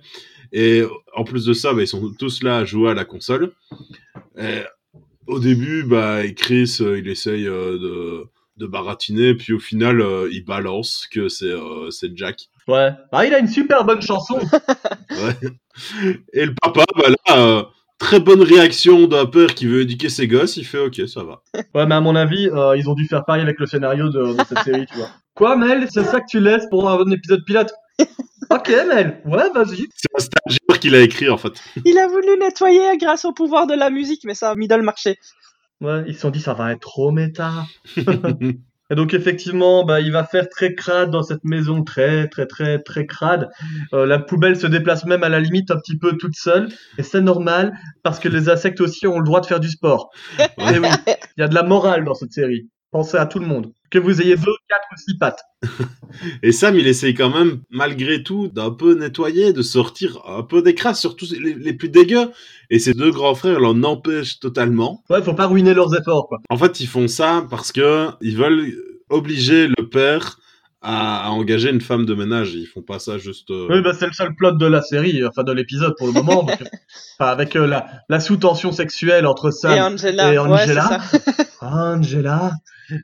Et 0.52 0.82
en 1.14 1.22
plus 1.22 1.44
de 1.44 1.52
ça, 1.52 1.72
bah, 1.72 1.82
ils 1.82 1.86
sont 1.86 2.12
tous 2.18 2.42
là 2.42 2.56
à 2.56 2.64
jouer 2.64 2.90
à 2.90 2.94
la 2.94 3.04
console. 3.04 3.52
Et 4.36 4.62
au 5.28 5.38
début, 5.38 5.84
bah, 5.84 6.28
Chris, 6.32 6.78
euh, 6.80 6.98
il 6.98 7.06
essaye 7.06 7.46
euh, 7.46 7.78
de, 7.78 8.24
de 8.56 8.66
baratiner, 8.66 9.34
puis 9.34 9.52
au 9.52 9.60
final, 9.60 10.00
euh, 10.00 10.28
il 10.32 10.44
balance 10.44 11.06
que 11.08 11.28
c'est 11.28 11.54
c'est 11.90 12.16
Jack. 12.16 12.48
Ouais. 12.66 12.90
Ah, 13.12 13.24
il 13.24 13.32
a 13.32 13.38
une 13.38 13.46
super 13.46 13.84
bonne 13.84 14.02
chanson. 14.02 14.40
Ouais. 15.10 15.36
Et 16.32 16.46
le 16.46 16.54
papa, 16.54 16.84
bah 16.96 17.08
là, 17.26 17.68
très 18.00 18.18
bonne 18.18 18.42
réaction 18.42 19.06
d'un 19.06 19.26
père 19.26 19.54
qui 19.54 19.66
veut 19.66 19.82
éduquer 19.82 20.08
ses 20.08 20.26
gosses, 20.26 20.56
il 20.56 20.64
fait 20.64 20.78
ok, 20.78 21.02
ça 21.06 21.22
va. 21.22 21.42
ouais, 21.54 21.86
mais 21.86 21.94
à 21.94 22.00
mon 22.00 22.16
avis, 22.16 22.48
euh, 22.48 22.76
ils 22.76 22.88
ont 22.90 22.94
dû 22.94 23.06
faire 23.06 23.24
pareil 23.24 23.42
avec 23.42 23.60
le 23.60 23.66
scénario 23.66 24.08
de, 24.08 24.36
de 24.36 24.44
cette 24.48 24.64
série, 24.64 24.86
tu 24.86 24.96
vois. 24.96 25.10
Quoi, 25.34 25.56
Mel? 25.56 25.86
C'est 25.90 26.04
ça 26.04 26.20
que 26.20 26.26
tu 26.28 26.40
laisses 26.40 26.66
pour 26.70 26.90
un 26.90 27.08
épisode 27.12 27.44
pilote? 27.44 27.72
Ok, 28.52 28.68
Mel. 28.68 29.20
Ouais, 29.26 29.48
vas-y. 29.54 29.86
C'est 29.94 30.08
un 30.12 30.18
stagiaire 30.18 30.80
qui 30.80 30.90
l'a 30.90 30.98
écrit 31.02 31.28
en 31.30 31.36
fait. 31.36 31.52
Il 31.84 31.96
a 31.98 32.08
voulu 32.08 32.36
nettoyer 32.36 32.96
grâce 32.98 33.24
au 33.24 33.32
pouvoir 33.32 33.68
de 33.68 33.74
la 33.74 33.90
musique, 33.90 34.22
mais 34.24 34.34
ça 34.34 34.50
a 34.50 34.56
middle 34.56 34.82
marché. 34.82 35.18
Ouais, 35.80 36.02
ils 36.08 36.14
se 36.16 36.22
sont 36.22 36.30
dit 36.30 36.40
ça 36.40 36.52
va 36.54 36.72
être 36.72 36.80
trop 36.80 37.12
méta. 37.12 37.52
Et 38.90 38.94
donc 38.94 39.14
effectivement, 39.14 39.84
bah, 39.84 40.00
il 40.00 40.12
va 40.12 40.24
faire 40.24 40.48
très 40.48 40.74
crade 40.74 41.10
dans 41.10 41.22
cette 41.22 41.44
maison, 41.44 41.84
très 41.84 42.28
très 42.28 42.46
très 42.46 42.80
très 42.80 43.06
crade. 43.06 43.48
Euh, 43.94 44.06
la 44.06 44.18
poubelle 44.18 44.56
se 44.56 44.66
déplace 44.66 45.04
même 45.04 45.22
à 45.22 45.28
la 45.28 45.40
limite 45.40 45.70
un 45.70 45.76
petit 45.76 45.96
peu 45.96 46.16
toute 46.16 46.34
seule, 46.34 46.68
et 46.98 47.02
c'est 47.02 47.20
normal 47.20 47.72
parce 48.02 48.18
que 48.18 48.28
les 48.28 48.48
insectes 48.48 48.80
aussi 48.80 49.06
ont 49.06 49.18
le 49.18 49.24
droit 49.24 49.40
de 49.40 49.46
faire 49.46 49.60
du 49.60 49.68
sport. 49.68 50.10
Et 50.38 50.78
oui, 50.78 50.88
il 51.36 51.40
y 51.40 51.42
a 51.42 51.48
de 51.48 51.54
la 51.54 51.62
morale 51.62 52.04
dans 52.04 52.14
cette 52.14 52.32
série. 52.32 52.68
Pensez 52.90 53.16
à 53.16 53.26
tout 53.26 53.38
le 53.38 53.46
monde. 53.46 53.72
Que 53.90 53.98
vous 53.98 54.20
ayez 54.20 54.36
deux, 54.36 54.54
quatre 54.68 54.86
ou 54.92 54.96
six 54.96 55.16
pattes. 55.16 55.42
Et 56.42 56.50
Sam, 56.50 56.76
il 56.76 56.86
essaye 56.88 57.14
quand 57.14 57.30
même, 57.30 57.62
malgré 57.70 58.22
tout, 58.22 58.48
d'un 58.48 58.70
peu 58.70 58.94
nettoyer, 58.94 59.52
de 59.52 59.62
sortir 59.62 60.20
un 60.26 60.42
peu 60.42 60.60
des 60.60 60.74
crasses, 60.74 61.00
surtout 61.00 61.26
les, 61.40 61.54
les 61.54 61.72
plus 61.72 61.88
dégueux. 61.88 62.30
Et 62.68 62.78
ses 62.80 62.94
deux 62.94 63.10
grands 63.12 63.34
frères 63.36 63.60
l'en 63.60 63.80
empêchent 63.84 64.40
totalement. 64.40 65.04
Ouais, 65.08 65.22
faut 65.22 65.34
pas 65.34 65.46
ruiner 65.46 65.74
leurs 65.74 65.94
efforts, 65.96 66.26
quoi. 66.28 66.38
En 66.50 66.56
fait, 66.56 66.80
ils 66.80 66.88
font 66.88 67.06
ça 67.06 67.46
parce 67.48 67.70
que 67.70 68.08
ils 68.20 68.36
veulent 68.36 68.74
obliger 69.08 69.68
le 69.68 69.88
père 69.88 70.38
à, 70.82 71.26
à 71.26 71.30
engager 71.30 71.70
une 71.70 71.80
femme 71.80 72.06
de 72.06 72.14
ménage. 72.14 72.54
Ils 72.54 72.66
font 72.66 72.82
pas 72.82 72.98
ça 72.98 73.18
juste. 73.18 73.50
euh, 73.50 73.66
Oui, 73.70 73.82
bah, 73.82 73.92
c'est 73.98 74.06
le 74.06 74.12
seul 74.12 74.34
plot 74.34 74.52
de 74.52 74.66
la 74.66 74.82
série, 74.82 75.24
enfin 75.26 75.42
de 75.44 75.52
l'épisode 75.52 75.94
pour 75.98 76.06
le 76.06 76.12
moment. 76.14 76.42
donc, 76.44 76.58
enfin, 77.20 77.30
avec 77.30 77.56
euh, 77.56 77.66
la, 77.66 77.86
la 78.08 78.20
sous-tension 78.20 78.72
sexuelle 78.72 79.26
entre 79.26 79.50
Sam 79.50 79.72
Et 79.72 79.80
Angela. 79.80 80.32
et 80.32 80.38
Ouais, 80.38 80.58
c'est 80.66 80.78
Angela. 80.78 81.00
ça. 81.10 81.46
Angela. 81.66 82.52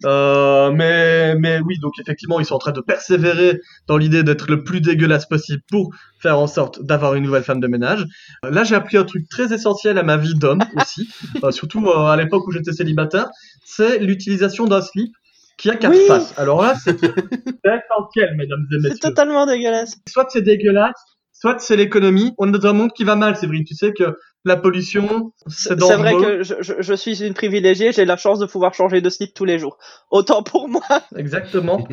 Euh, 0.04 0.72
mais, 0.72 1.36
mais 1.36 1.60
oui, 1.64 1.78
donc 1.80 1.92
effectivement, 2.00 2.40
ils 2.40 2.46
sont 2.46 2.56
en 2.56 2.58
train 2.58 2.72
de 2.72 2.80
persévérer 2.80 3.60
dans 3.86 3.96
l'idée 3.96 4.24
d'être 4.24 4.50
le 4.50 4.64
plus 4.64 4.80
dégueulasse 4.80 5.26
possible 5.26 5.62
pour 5.70 5.94
faire 6.18 6.38
en 6.40 6.48
sorte 6.48 6.82
d'avoir 6.84 7.14
une 7.14 7.22
nouvelle 7.22 7.44
femme 7.44 7.60
de 7.60 7.68
ménage. 7.68 8.04
Euh, 8.44 8.50
Là, 8.50 8.64
j'ai 8.64 8.74
appris 8.74 8.96
un 8.96 9.04
truc 9.04 9.28
très 9.28 9.52
essentiel 9.52 9.96
à 9.98 10.02
ma 10.02 10.16
vie 10.16 10.34
d'homme 10.34 10.58
aussi, 10.76 11.08
euh, 11.44 11.52
surtout 11.52 11.86
euh, 11.86 12.06
à 12.06 12.16
l'époque 12.16 12.48
où 12.48 12.50
j'étais 12.52 12.72
célibataire, 12.72 13.28
c'est 13.64 13.98
l'utilisation 13.98 14.64
d'un 14.64 14.80
slip 14.82 15.12
qui 15.56 15.70
a 15.70 15.76
quatre 15.76 15.92
Oui. 15.96 16.06
faces. 16.06 16.34
Alors 16.38 16.62
là, 16.62 16.74
c'est 16.82 16.98
c'est 17.00 17.72
essentiel, 17.84 18.34
mesdames 18.36 18.66
et 18.70 18.74
C'est 18.74 18.88
messieurs. 18.88 18.98
totalement 19.00 19.46
dégueulasse. 19.46 19.96
Soit 20.08 20.26
c'est 20.30 20.42
dégueulasse, 20.42 21.00
soit 21.32 21.58
c'est 21.58 21.76
l'économie. 21.76 22.32
On 22.38 22.48
est 22.52 22.58
dans 22.58 22.68
un 22.68 22.72
monde 22.72 22.92
qui 22.92 23.04
va 23.04 23.16
mal, 23.16 23.36
Séverine. 23.36 23.64
Tu 23.64 23.74
sais 23.74 23.92
que 23.92 24.16
la 24.44 24.56
pollution, 24.56 25.32
c'est 25.48 25.70
C'est 25.70 25.76
dangereux. 25.76 25.96
vrai 25.98 26.14
que 26.14 26.42
je, 26.44 26.54
je, 26.60 26.74
je 26.78 26.94
suis 26.94 27.22
une 27.24 27.34
privilégiée, 27.34 27.92
j'ai 27.92 28.04
la 28.04 28.16
chance 28.16 28.38
de 28.38 28.46
pouvoir 28.46 28.74
changer 28.74 29.00
de 29.00 29.10
slip 29.10 29.34
tous 29.34 29.44
les 29.44 29.58
jours. 29.58 29.76
Autant 30.10 30.42
pour 30.44 30.68
moi. 30.68 30.82
Exactement. 31.16 31.88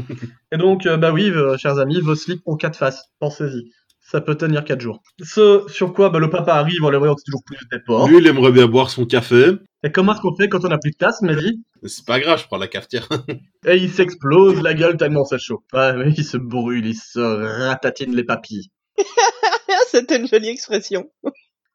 Et 0.52 0.58
donc, 0.58 0.86
euh, 0.86 0.98
bah 0.98 1.12
oui, 1.12 1.30
euh, 1.32 1.58
chers 1.58 1.80
amis, 1.80 2.00
vos 2.02 2.16
slips 2.16 2.42
ont 2.46 2.56
quatre 2.58 2.78
faces. 2.78 3.06
Pensez-y. 3.20 3.72
Ça 4.02 4.20
peut 4.22 4.36
tenir 4.36 4.66
quatre 4.66 4.82
jours. 4.82 5.02
Ce 5.24 5.64
sur 5.70 5.94
quoi 5.94 6.10
bah, 6.10 6.20
le 6.20 6.30
papa 6.30 6.54
arrive 6.54 6.84
en 6.84 6.90
le 6.92 6.98
voyant 6.98 7.16
c'est 7.18 7.24
toujours 7.26 7.42
plus 7.46 7.58
déport. 7.72 8.08
Lui, 8.08 8.18
il 8.18 8.28
aimerait 8.28 8.52
bien 8.52 8.68
boire 8.68 8.90
son 8.92 9.06
café. 9.06 9.54
Et 9.86 9.92
comment 9.92 10.14
est-ce 10.14 10.22
qu'on 10.22 10.34
fait 10.34 10.48
quand 10.48 10.64
on 10.64 10.72
a 10.72 10.78
plus 10.78 10.92
de 10.92 10.98
tasse, 10.98 11.22
Mehdi 11.22 11.62
C'est 11.84 12.06
pas 12.06 12.22
grave, 12.22 12.40
je 12.40 12.48
prends 12.48 12.58
la 12.58 12.70
cafetière. 12.70 13.10
Et 13.68 13.76
il 13.76 13.92
s'explose 13.92 14.62
la 14.62 14.74
gueule 14.74 14.96
tellement 14.96 15.26
c'est 15.26 15.40
chaud. 15.40 15.66
Ouais, 15.74 15.94
mais 15.94 16.14
il 16.16 16.24
se 16.24 16.38
brûle, 16.38 16.86
il 16.86 16.96
se 16.96 17.20
ratatine 17.20 18.16
les 18.16 18.24
papilles. 18.24 18.72
C'était 19.88 20.18
une 20.18 20.28
jolie 20.28 20.48
expression. 20.48 21.12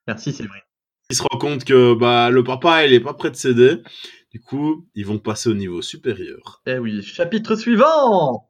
Merci, 0.06 0.32
Séverine. 0.32 0.62
Il 1.10 1.16
se 1.16 1.22
rend 1.22 1.38
compte 1.38 1.64
que 1.64 1.94
bah, 1.94 2.30
le 2.30 2.42
papa, 2.42 2.86
il 2.86 2.94
est 2.94 3.00
pas 3.00 3.12
prêt 3.12 3.30
de 3.30 3.36
céder. 3.36 3.82
Du 4.32 4.40
coup, 4.40 4.86
ils 4.94 5.06
vont 5.06 5.18
passer 5.18 5.50
au 5.50 5.54
niveau 5.54 5.82
supérieur. 5.82 6.62
Eh 6.66 6.78
oui, 6.78 7.02
chapitre 7.02 7.56
suivant 7.56 8.48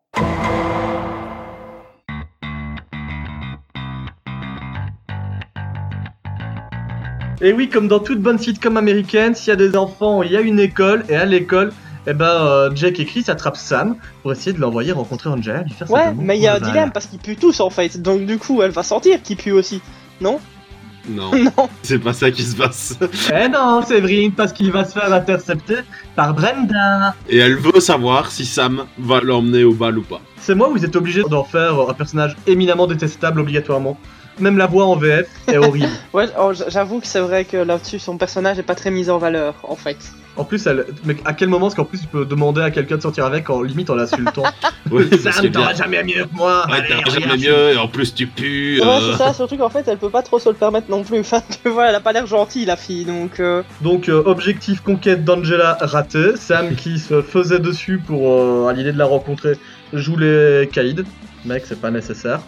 Et 7.41 7.53
oui, 7.53 7.69
comme 7.69 7.87
dans 7.87 8.01
toute 8.01 8.21
bonne 8.21 8.39
sitcom 8.39 8.77
américaine, 8.77 9.35
s'il 9.35 9.49
y 9.49 9.53
a 9.53 9.57
des 9.57 9.77
enfants, 9.77 10.23
il 10.23 10.33
y 10.33 10.37
a 10.37 10.41
une 10.41 10.59
école, 10.59 11.05
et 11.09 11.15
à 11.15 11.25
l'école, 11.25 11.73
eh 12.09 12.13
ben, 12.13 12.27
euh, 12.27 12.71
Jack 12.75 12.99
et 12.99 13.05
Chris 13.05 13.25
attrapent 13.29 13.57
Sam 13.57 13.97
pour 14.23 14.33
essayer 14.33 14.53
de 14.53 14.61
l'envoyer 14.61 14.93
rencontrer 14.93 15.31
Angela, 15.31 15.63
lui 15.63 15.71
faire 15.73 15.91
Ouais, 15.91 16.13
mais 16.19 16.37
il 16.37 16.43
y 16.43 16.49
a 16.49 16.57
un 16.57 16.61
dilemme 16.61 16.91
parce 16.91 17.07
qu'ils 17.07 17.19
puent 17.19 17.37
tous 17.37 17.61
en 17.61 17.71
fait. 17.71 18.01
Donc 18.01 18.25
du 18.27 18.39
coup, 18.39 18.63
elle 18.63 18.71
va 18.71 18.83
sentir 18.83 19.23
qu'ils 19.23 19.37
puent 19.37 19.53
aussi. 19.53 19.81
Non 20.21 20.41
Non, 21.09 21.31
Non. 21.33 21.69
c'est 21.83 21.99
pas 21.99 22.13
ça 22.13 22.31
qui 22.31 22.43
se 22.43 22.57
passe. 22.57 22.99
Eh 23.35 23.49
non, 23.49 23.83
Séverine, 23.83 24.33
parce 24.33 24.53
qu'il 24.53 24.71
va 24.73 24.85
se 24.85 24.93
faire 24.99 25.13
intercepter 25.13 25.77
par 26.17 26.35
Brenda. 26.35 27.15
Et 27.29 27.39
elle 27.39 27.57
veut 27.57 27.81
savoir 27.81 28.31
si 28.31 28.45
Sam 28.45 28.85
va 28.99 29.21
l'emmener 29.21 29.65
au 29.65 29.73
bal 29.73 29.99
ou 29.99 30.03
pas. 30.03 30.21
C'est 30.39 30.55
moi 30.55 30.69
où 30.69 30.73
vous 30.73 30.85
êtes 30.85 30.97
obligé 30.97 31.23
d'en 31.31 31.45
faire 31.45 31.79
un 31.89 31.95
personnage 31.95 32.37
éminemment 32.47 32.87
détestable 32.87 33.41
obligatoirement. 33.41 33.99
Même 34.41 34.59
la 34.59 34.67
voix 34.67 34.85
en 34.87 34.97
VF 34.97 35.27
est 35.49 35.57
horrible. 35.59 35.89
Ouais, 36.13 36.27
oh, 36.41 36.53
j'avoue 36.69 37.01
que 37.01 37.07
c'est 37.07 37.21
vrai 37.21 37.45
que 37.45 37.57
là-dessus, 37.57 37.99
son 37.99 38.17
personnage 38.17 38.59
est 38.59 38.63
pas 38.63 38.75
très 38.75 38.91
mis 38.91 39.11
en 39.11 39.19
valeur 39.19 39.55
en 39.63 39.77
fait. 39.77 39.97
En 40.37 40.45
plus, 40.45 40.65
elle... 40.67 40.87
mais 41.05 41.17
à 41.25 41.33
quel 41.33 41.49
moment 41.49 41.67
est-ce 41.67 41.75
qu'en 41.77 41.85
plus 41.85 42.01
tu 42.01 42.07
peux 42.07 42.25
demander 42.25 42.61
à 42.61 42.71
quelqu'un 42.71 42.97
de 42.97 43.03
sortir 43.03 43.25
avec 43.25 43.51
en 43.51 43.61
limite 43.63 43.91
en 43.91 43.97
l'insultant 43.97 44.45
Oui, 44.91 45.05
Sam, 45.21 45.51
t'auras 45.51 45.75
jamais 45.75 46.03
mieux 46.05 46.25
que 46.25 46.35
moi 46.35 46.65
Ouais, 46.71 46.87
t'auras 46.87 47.19
jamais 47.19 47.37
mieux, 47.37 47.73
et 47.73 47.77
en 47.77 47.89
plus 47.89 48.15
tu 48.15 48.27
pues. 48.29 48.81
Ouais, 48.81 48.87
euh. 48.87 49.13
c'est 49.13 49.19
ça, 49.19 49.33
surtout 49.35 49.57
qu'en 49.57 49.69
fait, 49.69 49.87
elle 49.89 49.99
peut 49.99 50.11
pas 50.11 50.23
trop 50.23 50.39
se 50.39 50.49
le 50.49 50.55
permettre 50.55 50.91
non 50.91 51.03
plus. 51.03 51.19
Enfin, 51.29 51.43
tu 51.63 51.69
vois, 51.69 51.89
elle 51.89 51.95
a 51.95 52.01
pas 52.01 52.13
l'air 52.13 52.27
gentille 52.27 52.65
la 52.65 52.77
fille, 52.77 53.05
donc. 53.05 53.41
euh, 53.41 53.63
Donc, 53.81 54.09
euh, 54.09 54.23
objectif 54.27 54.81
conquête 54.81 55.25
d'Angela 55.25 55.77
raté. 55.81 56.37
Sam 56.37 56.75
qui 56.77 56.99
se 57.01 57.21
faisait 57.21 57.59
dessus 57.59 57.99
pour, 57.99 58.33
euh, 58.33 58.69
à 58.69 58.73
l'idée 58.73 58.93
de 58.93 58.99
la 58.99 59.07
rencontrer, 59.07 59.59
joue 59.93 60.17
les 60.17 60.69
caïds. 60.73 61.05
Mec, 61.45 61.65
c'est 61.67 61.81
pas 61.81 61.91
nécessaire. 61.91 62.41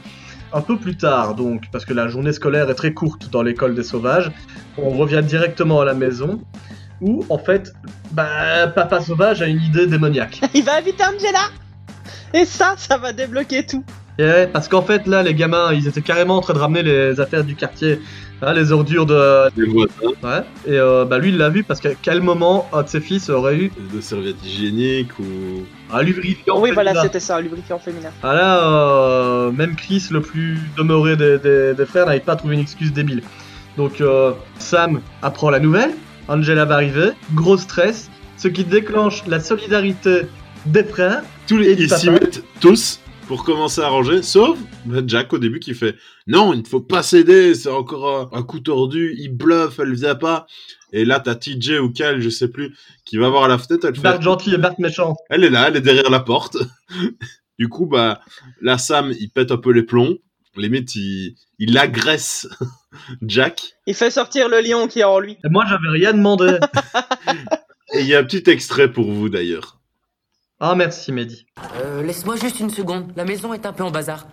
Un 0.52 0.60
peu 0.62 0.76
plus 0.76 0.96
tard, 0.96 1.34
donc, 1.34 1.64
parce 1.70 1.84
que 1.84 1.94
la 1.94 2.08
journée 2.08 2.32
scolaire 2.32 2.68
est 2.70 2.74
très 2.74 2.92
courte 2.92 3.30
dans 3.30 3.42
l'école 3.42 3.74
des 3.74 3.84
sauvages, 3.84 4.32
on 4.76 4.90
revient 4.90 5.22
directement 5.24 5.80
à 5.80 5.84
la 5.84 5.94
maison, 5.94 6.40
où, 7.00 7.24
en 7.28 7.38
fait, 7.38 7.72
bah, 8.10 8.66
Papa 8.74 9.00
Sauvage 9.00 9.42
a 9.42 9.46
une 9.46 9.62
idée 9.62 9.86
démoniaque. 9.86 10.40
Il 10.54 10.64
va 10.64 10.78
inviter 10.78 11.04
Angela 11.04 11.50
Et 12.34 12.44
ça, 12.44 12.74
ça 12.76 12.98
va 12.98 13.12
débloquer 13.12 13.64
tout. 13.64 13.84
Yeah, 14.18 14.48
parce 14.48 14.68
qu'en 14.68 14.82
fait, 14.82 15.06
là, 15.06 15.22
les 15.22 15.34
gamins, 15.34 15.72
ils 15.72 15.86
étaient 15.86 16.02
carrément 16.02 16.36
en 16.36 16.40
train 16.40 16.52
de 16.52 16.58
ramener 16.58 16.82
les 16.82 17.20
affaires 17.20 17.44
du 17.44 17.54
quartier, 17.54 18.00
hein, 18.42 18.53
les 18.55 18.72
ordures 18.72 19.07
de... 19.07 19.48
Les 19.57 19.66
voisins, 19.66 19.90
Ouais. 20.22 20.42
Et 20.66 20.79
euh, 20.79 21.05
bah, 21.05 21.18
lui, 21.18 21.31
il 21.31 21.37
l'a 21.38 21.48
vu 21.48 21.62
parce 21.64 21.81
qu'à 21.81 21.90
quel 22.00 22.20
moment 22.22 22.68
un 22.72 22.83
de 22.83 22.88
ses 22.88 23.00
fils 23.00 23.29
aurait 23.31 23.57
eu 23.57 23.72
de 23.94 24.00
serviettes 24.00 24.44
hygiéniques 24.44 25.18
ou. 25.18 25.64
un 25.92 26.03
lubrifiant 26.03 26.61
oui, 26.61 26.70
voilà, 26.72 27.00
c'était 27.03 27.20
ça, 27.20 27.37
un 27.37 27.40
lubrifiant 27.40 27.79
féminin. 27.79 28.11
Ah 28.22 28.35
là, 28.35 28.64
euh, 28.68 29.50
même 29.53 29.76
Chris, 29.76 30.07
le 30.11 30.20
plus 30.20 30.59
demeuré 30.76 31.16
des, 31.16 31.38
des- 31.38 31.74
des 31.74 31.87
frères, 31.87 32.07
n'avait 32.07 32.20
pas 32.20 32.37
trouvé 32.37 32.55
une 32.55 32.61
excuse 32.61 32.92
débile. 32.92 33.22
Donc 33.76 34.00
euh, 34.00 34.33
Sam 34.59 35.00
apprend 35.22 35.50
la 35.50 35.61
nouvelle, 35.61 35.92
Angela 36.29 36.64
va 36.64 36.74
arriver, 36.74 37.11
gros 37.35 37.57
stress, 37.57 38.11
ce 38.37 38.48
qui 38.48 38.64
déclenche 38.64 39.22
la 39.26 39.40
solidarité 39.40 40.22
des 40.66 40.85
frères. 40.85 41.22
Tous 41.46 41.59
Et 41.59 41.74
les, 41.74 41.83
ils 41.85 41.90
s'y 41.90 42.11
mettent 42.11 42.42
tous 42.61 43.00
pour 43.30 43.44
commencer 43.44 43.80
à 43.80 43.88
ranger, 43.88 44.22
sauf 44.22 44.58
bah, 44.86 45.02
Jack 45.06 45.32
au 45.32 45.38
début 45.38 45.60
qui 45.60 45.72
fait 45.72 45.94
non, 46.26 46.52
il 46.52 46.62
ne 46.62 46.66
faut 46.66 46.80
pas 46.80 47.04
céder, 47.04 47.54
c'est 47.54 47.68
encore 47.68 48.32
un, 48.34 48.36
un 48.36 48.42
coup 48.42 48.58
tordu, 48.58 49.14
il 49.16 49.28
bluffe, 49.28 49.78
elle 49.78 49.94
vient 49.94 50.16
pas. 50.16 50.48
Et 50.92 51.04
là, 51.04 51.20
t'as 51.20 51.36
TJ 51.36 51.78
ou 51.80 51.92
Cal, 51.92 52.20
je 52.20 52.28
sais 52.28 52.48
plus, 52.48 52.76
qui 53.04 53.18
va 53.18 53.28
voir 53.28 53.44
à 53.44 53.48
la 53.48 53.56
fenêtre, 53.56 53.86
elle 53.86 53.94
fait 53.94 54.02
Bart 54.02 54.20
gentil 54.20 54.54
et 54.54 54.58
Bart 54.58 54.74
méchant. 54.80 55.14
Elle 55.28 55.44
est 55.44 55.50
là, 55.50 55.68
elle 55.68 55.76
est 55.76 55.80
derrière 55.80 56.10
la 56.10 56.18
porte. 56.18 56.56
du 57.60 57.68
coup, 57.68 57.86
bah, 57.86 58.20
là, 58.62 58.78
Sam, 58.78 59.14
il 59.20 59.30
pète 59.30 59.52
un 59.52 59.58
peu 59.58 59.70
les 59.70 59.84
plombs. 59.84 60.18
Limite, 60.56 60.96
il, 60.96 61.36
il 61.60 61.78
agresse 61.78 62.48
Jack. 63.22 63.76
Il 63.86 63.94
fait 63.94 64.10
sortir 64.10 64.48
le 64.48 64.60
lion 64.60 64.88
qui 64.88 64.98
est 64.98 65.04
en 65.04 65.20
lui. 65.20 65.36
Et 65.44 65.48
moi, 65.50 65.64
j'avais 65.68 65.88
rien 65.88 66.14
demandé. 66.14 66.58
Et 67.94 68.00
il 68.00 68.06
y 68.06 68.14
a 68.16 68.18
un 68.18 68.24
petit 68.24 68.50
extrait 68.50 68.90
pour 68.90 69.12
vous, 69.12 69.28
d'ailleurs. 69.28 69.79
Ah 70.61 70.75
merci 70.75 71.11
Mehdi. 71.12 71.46
Euh, 71.77 72.03
laisse-moi 72.03 72.37
juste 72.37 72.61
une 72.61 72.70
seconde. 72.70 73.12
La 73.16 73.25
maison 73.25 73.55
est 73.55 73.66
un 73.66 73.73
peu 73.73 73.83
en 73.83 73.90
bazar. 73.90 74.27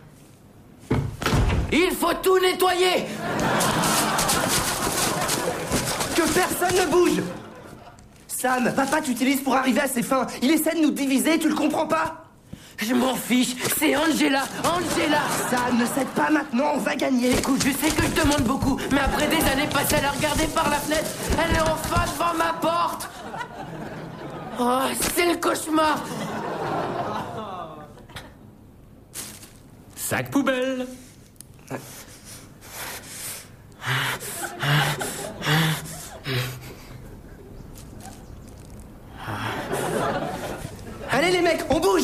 Il 1.71 1.91
faut 1.91 2.13
tout 2.21 2.39
nettoyer 2.39 3.05
Que 6.15 6.33
personne 6.33 6.85
ne 6.85 6.91
bouge 6.91 7.21
Sam, 8.27 8.71
papa 8.75 9.01
t'utilise 9.01 9.41
pour 9.41 9.55
arriver 9.55 9.81
à 9.81 9.87
ses 9.87 10.03
fins. 10.03 10.27
Il 10.41 10.51
essaie 10.51 10.75
de 10.75 10.81
nous 10.81 10.91
diviser, 10.91 11.39
tu 11.39 11.49
le 11.49 11.55
comprends 11.55 11.87
pas? 11.87 12.23
Je 12.77 12.93
m'en 12.93 13.15
fiche, 13.15 13.55
c'est 13.79 13.95
Angela 13.95 14.43
Angela 14.63 15.21
Sam, 15.49 15.79
ne 15.79 15.85
cède 15.85 16.07
pas 16.09 16.29
maintenant, 16.29 16.73
on 16.75 16.77
va 16.77 16.95
gagner. 16.95 17.31
Écoute, 17.31 17.63
je 17.65 17.71
sais 17.71 17.93
que 17.93 18.03
je 18.03 18.21
demande 18.21 18.43
beaucoup, 18.43 18.79
mais 18.91 18.99
après 18.99 19.27
des 19.27 19.43
années 19.49 19.67
passées 19.73 19.95
à 19.95 20.01
la 20.01 20.11
regarder 20.11 20.45
par 20.53 20.69
la 20.69 20.75
fenêtre, 20.75 21.09
elle 21.33 21.55
est 21.55 21.61
enfin 21.61 22.05
devant 22.05 22.37
ma 22.37 22.53
porte 22.53 23.09
Oh, 24.59 24.81
c'est 24.99 25.31
le 25.31 25.39
cauchemar 25.39 26.03
Sac 29.95 30.31
poubelle. 30.31 30.87
Allez 41.11 41.31
les 41.31 41.41
mecs, 41.41 41.61
on 41.69 41.79
bouge 41.79 42.03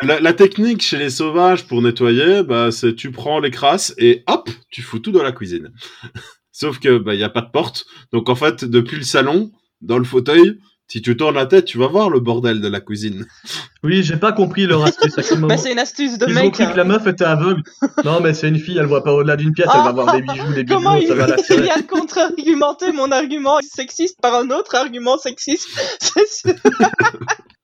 La, 0.00 0.20
la 0.20 0.32
technique 0.32 0.80
chez 0.80 0.96
les 0.96 1.10
sauvages 1.10 1.66
pour 1.66 1.82
nettoyer, 1.82 2.42
bah, 2.42 2.70
c'est 2.70 2.94
tu 2.94 3.10
prends 3.10 3.38
les 3.38 3.50
crasses 3.50 3.92
et 3.98 4.24
hop, 4.26 4.48
tu 4.70 4.80
fous 4.80 4.98
tout 4.98 5.12
dans 5.12 5.22
la 5.22 5.32
cuisine. 5.32 5.72
Sauf 6.52 6.78
que, 6.78 6.98
bah, 6.98 7.14
il 7.14 7.20
y 7.20 7.24
a 7.24 7.28
pas 7.28 7.42
de 7.42 7.50
porte. 7.50 7.84
Donc, 8.12 8.28
en 8.28 8.34
fait, 8.34 8.64
depuis 8.64 8.96
le 8.96 9.02
salon, 9.02 9.52
dans 9.80 9.98
le 9.98 10.04
fauteuil, 10.04 10.58
Si 10.90 11.00
tu 11.02 11.16
tournes 11.16 11.36
la 11.36 11.46
tête, 11.46 11.66
tu 11.66 11.78
vas 11.78 11.86
voir 11.86 12.10
le 12.10 12.18
bordel 12.18 12.60
de 12.60 12.66
la 12.66 12.80
cuisine. 12.80 13.24
Oui, 13.84 14.02
j'ai 14.02 14.16
pas 14.16 14.32
compris 14.32 14.66
leur 14.66 14.82
astuce 14.84 15.16
à 15.16 15.22
quel 15.22 15.36
moment. 15.38 15.54
Bah, 15.54 15.56
c'est 15.56 15.70
une 15.70 15.78
astuce 15.78 16.18
de 16.18 16.26
Ils 16.28 16.36
ont 16.36 16.42
mec. 16.42 16.54
cru 16.54 16.64
hein. 16.64 16.72
que 16.72 16.76
la 16.76 16.82
meuf 16.82 17.06
était 17.06 17.24
aveugle. 17.24 17.62
Non, 18.04 18.18
mais 18.20 18.34
c'est 18.34 18.48
une 18.48 18.58
fille, 18.58 18.76
elle 18.76 18.86
voit 18.86 19.04
pas 19.04 19.12
au-delà 19.12 19.36
d'une 19.36 19.52
pièce, 19.52 19.68
elle 19.72 19.84
va 19.84 19.92
voir 19.92 20.12
des 20.12 20.22
bijoux, 20.22 20.52
des 20.52 20.64
Comment 20.64 20.96
bijoux, 20.96 21.04
il, 21.04 21.08
ça 21.08 21.14
va 21.14 21.26
la 21.28 21.36
il 21.48 21.62
vient 21.62 21.76
de 21.76 21.86
contre-argumenter 21.86 22.90
mon 22.90 23.12
argument 23.12 23.58
sexiste 23.62 24.18
par 24.20 24.34
un 24.34 24.50
autre 24.50 24.74
argument 24.74 25.16
sexiste? 25.16 25.68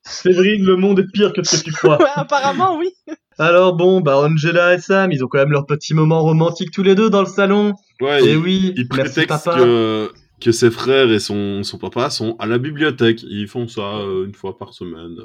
Séverine, 0.05 0.65
le 0.65 0.77
monde 0.77 1.01
est 1.01 1.11
pire 1.13 1.33
que 1.33 1.43
ce 1.43 1.57
que 1.59 1.65
tu 1.65 1.73
crois. 1.73 2.01
Ouais, 2.01 2.09
apparemment, 2.15 2.79
oui. 2.79 2.91
Alors 3.39 3.75
bon, 3.75 4.01
bah 4.01 4.17
Angela 4.19 4.75
et 4.75 4.79
Sam, 4.79 5.11
ils 5.11 5.25
ont 5.25 5.29
quand 5.29 5.39
même 5.39 5.51
leur 5.51 5.67
petit 5.67 5.95
moment 5.95 6.21
romantique 6.23 6.71
tous 6.73 6.85
les 6.85 6.95
deux 6.95 7.11
dans 7.11 7.23
le 7.23 7.27
salon. 7.27 7.75
Ouais, 8.01 8.23
Et 8.25 8.33
il, 8.33 8.37
oui, 8.37 8.73
il 8.77 8.87
prétexte 8.87 9.27
papa. 9.27 9.57
que, 9.57 10.13
que 10.41 10.53
ses 10.53 10.71
frères 10.71 11.11
et 11.11 11.19
son, 11.19 11.63
son 11.63 11.79
papa 11.79 12.11
sont 12.11 12.37
à 12.39 12.47
la 12.47 12.59
bibliothèque. 12.59 13.23
Ils 13.23 13.49
font 13.49 13.69
ça 13.69 13.81
euh, 13.99 14.27
une 14.27 14.35
fois 14.35 14.59
par 14.59 14.75
semaine. 14.75 15.17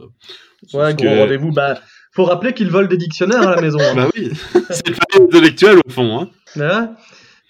Ouais, 0.74 0.96
que- 0.96 1.04
gros 1.06 1.16
rendez-vous. 1.16 1.52
Bah, 1.52 1.80
faut 2.14 2.26
rappeler 2.26 2.54
qu'ils 2.54 2.70
volent 2.70 2.88
des 2.88 2.98
dictionnaires 2.98 3.48
à 3.48 3.56
la 3.56 3.62
maison. 3.62 3.80
hein. 3.80 3.94
Bah 3.96 4.10
oui, 4.16 4.32
c'est 4.70 4.88
une 4.88 4.96
famille 4.96 5.28
intellectuelle 5.28 5.78
au 5.86 5.90
fond. 5.90 6.20
Hein. 6.20 6.30
Hein? 6.62 6.92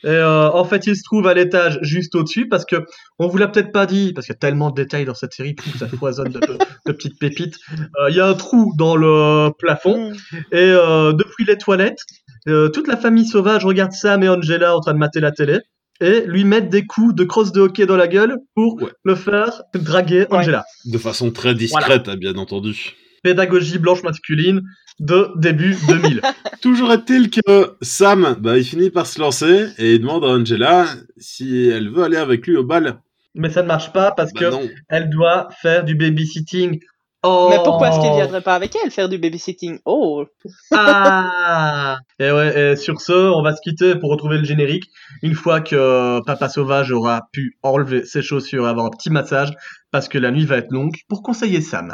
Et 0.04 0.08
euh, 0.08 0.50
en 0.50 0.66
fait, 0.66 0.88
il 0.88 0.96
se 0.96 1.04
trouve 1.04 1.28
à 1.28 1.36
l'étage 1.36 1.78
juste 1.84 2.16
au-dessus 2.16 2.48
parce 2.50 2.66
que 2.66 2.78
on 3.20 3.28
vous 3.28 3.38
l'a 3.38 3.48
peut-être 3.48 3.72
pas 3.72 3.86
dit 3.86 4.14
parce 4.14 4.26
qu'il 4.26 4.34
y 4.34 4.36
a 4.36 4.40
tellement 4.40 4.72
de 4.72 4.76
détails 4.82 5.06
dans 5.06 5.14
cette 5.14 5.34
série, 5.34 5.56
ça 5.78 5.88
foisonne 5.88 6.30
de, 6.30 6.40
de 6.40 6.92
petites 6.92 7.20
pépites. 7.20 7.58
Euh, 8.02 8.10
Il 8.10 8.16
y 8.16 8.20
a 8.20 8.26
un 8.28 8.34
trou 8.34 8.74
dans 8.80 8.96
le 8.96 9.52
plafond 9.60 10.12
et 10.52 10.58
euh, 10.58 11.14
depuis 11.14 11.46
les 11.46 11.56
toilettes, 11.58 12.00
euh, 12.48 12.70
toute 12.70 12.88
la 12.88 12.98
famille 12.98 13.28
sauvage 13.28 13.64
regarde 13.64 13.92
Sam 13.92 14.24
et 14.24 14.30
Angela 14.30 14.76
en 14.76 14.80
train 14.80 14.94
de 14.94 14.98
mater 14.98 15.20
la 15.20 15.32
télé 15.32 15.60
et 16.02 16.26
lui 16.26 16.44
mettent 16.44 16.70
des 16.70 16.86
coups 16.86 17.16
de 17.16 17.24
crosse 17.24 17.52
de 17.54 17.62
hockey 17.62 17.86
dans 17.86 17.96
la 17.96 18.08
gueule 18.10 18.36
pour 18.56 18.82
Ouais. 18.82 18.92
le 19.06 19.16
faire 19.16 19.62
draguer. 19.74 20.26
Angela. 20.32 20.66
De 20.86 20.98
façon 20.98 21.32
très 21.32 21.54
discrète, 21.56 22.10
hein, 22.10 22.18
bien 22.18 22.36
entendu. 22.36 22.94
Pédagogie 23.24 23.78
blanche 23.78 24.02
masculine 24.04 24.62
de 25.00 25.28
début 25.38 25.76
2000. 25.88 26.22
Toujours 26.62 26.92
est-il 26.92 27.30
que 27.30 27.76
Sam, 27.82 28.36
bah, 28.40 28.58
il 28.58 28.64
finit 28.66 28.90
par 28.90 29.06
se 29.08 29.20
lancer 29.20 29.68
et 29.78 29.94
il 29.94 30.00
demande 30.02 30.26
à 30.26 30.30
Angela 30.30 30.88
si 31.18 31.68
elle 31.68 31.90
veut 31.90 32.04
aller 32.04 32.18
avec 32.18 32.46
lui 32.48 32.58
au 32.58 32.64
bal. 32.64 33.00
Mais 33.36 33.50
ça 33.50 33.62
ne 33.62 33.68
marche 33.68 33.94
pas 33.94 34.12
parce 34.12 34.34
Bah 34.34 34.40
que 34.42 34.46
non. 34.52 34.62
elle 34.90 35.10
doit 35.10 35.48
faire 35.62 35.86
du 35.86 35.96
babysitting. 35.96 36.80
Oh. 37.24 37.48
Mais 37.52 37.58
pourquoi 37.64 37.90
est-ce 37.90 38.00
qu'il 38.00 38.12
viendrait 38.12 38.42
pas 38.42 38.56
avec 38.56 38.76
elle 38.76 38.90
faire 38.90 39.08
du 39.08 39.20
babysitting? 39.20 39.80
Oh 39.86 40.26
Ah 40.72 41.98
Et 42.20 42.32
ouais, 42.32 42.72
et 42.72 42.76
sur 42.76 43.00
ce, 43.00 43.12
on 43.12 43.44
va 43.44 43.56
se 43.56 43.62
quitter 43.62 43.96
pour 43.96 44.10
retrouver 44.10 44.40
le 44.40 44.44
générique. 44.44 44.86
Une 45.22 45.36
fois 45.36 45.62
que 45.62 45.76
euh, 45.76 46.22
Papa 46.26 46.50
Sauvage 46.50 46.92
aura 46.92 47.28
pu 47.32 47.58
enlever 47.62 48.06
ses 48.06 48.24
chaussures 48.24 48.66
et 48.66 48.70
avoir 48.70 48.88
un 48.88 48.90
petit 48.90 49.12
massage, 49.12 49.54
parce 49.92 50.08
que 50.08 50.18
la 50.18 50.32
nuit 50.32 50.46
va 50.46 50.58
être 50.58 50.72
longue, 50.72 50.96
pour 51.08 51.22
conseiller 51.22 51.62
Sam. 51.62 51.94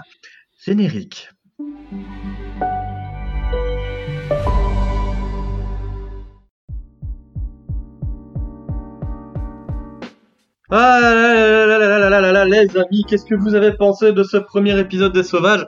Générique. 0.65 1.29
Ah 10.69 10.99
là 11.01 11.13
là 11.65 11.65
là 11.65 11.77
là 11.77 12.09
là 12.09 12.19
là 12.19 12.31
là 12.33 12.45
les 12.45 12.77
amis, 12.77 13.05
qu'est-ce 13.07 13.23
que 13.23 13.35
vous 13.35 13.55
avez 13.55 13.71
pensé 13.71 14.11
de 14.11 14.21
ce 14.23 14.35
premier 14.35 14.77
épisode 14.77 15.13
des 15.13 15.23
Sauvages? 15.23 15.65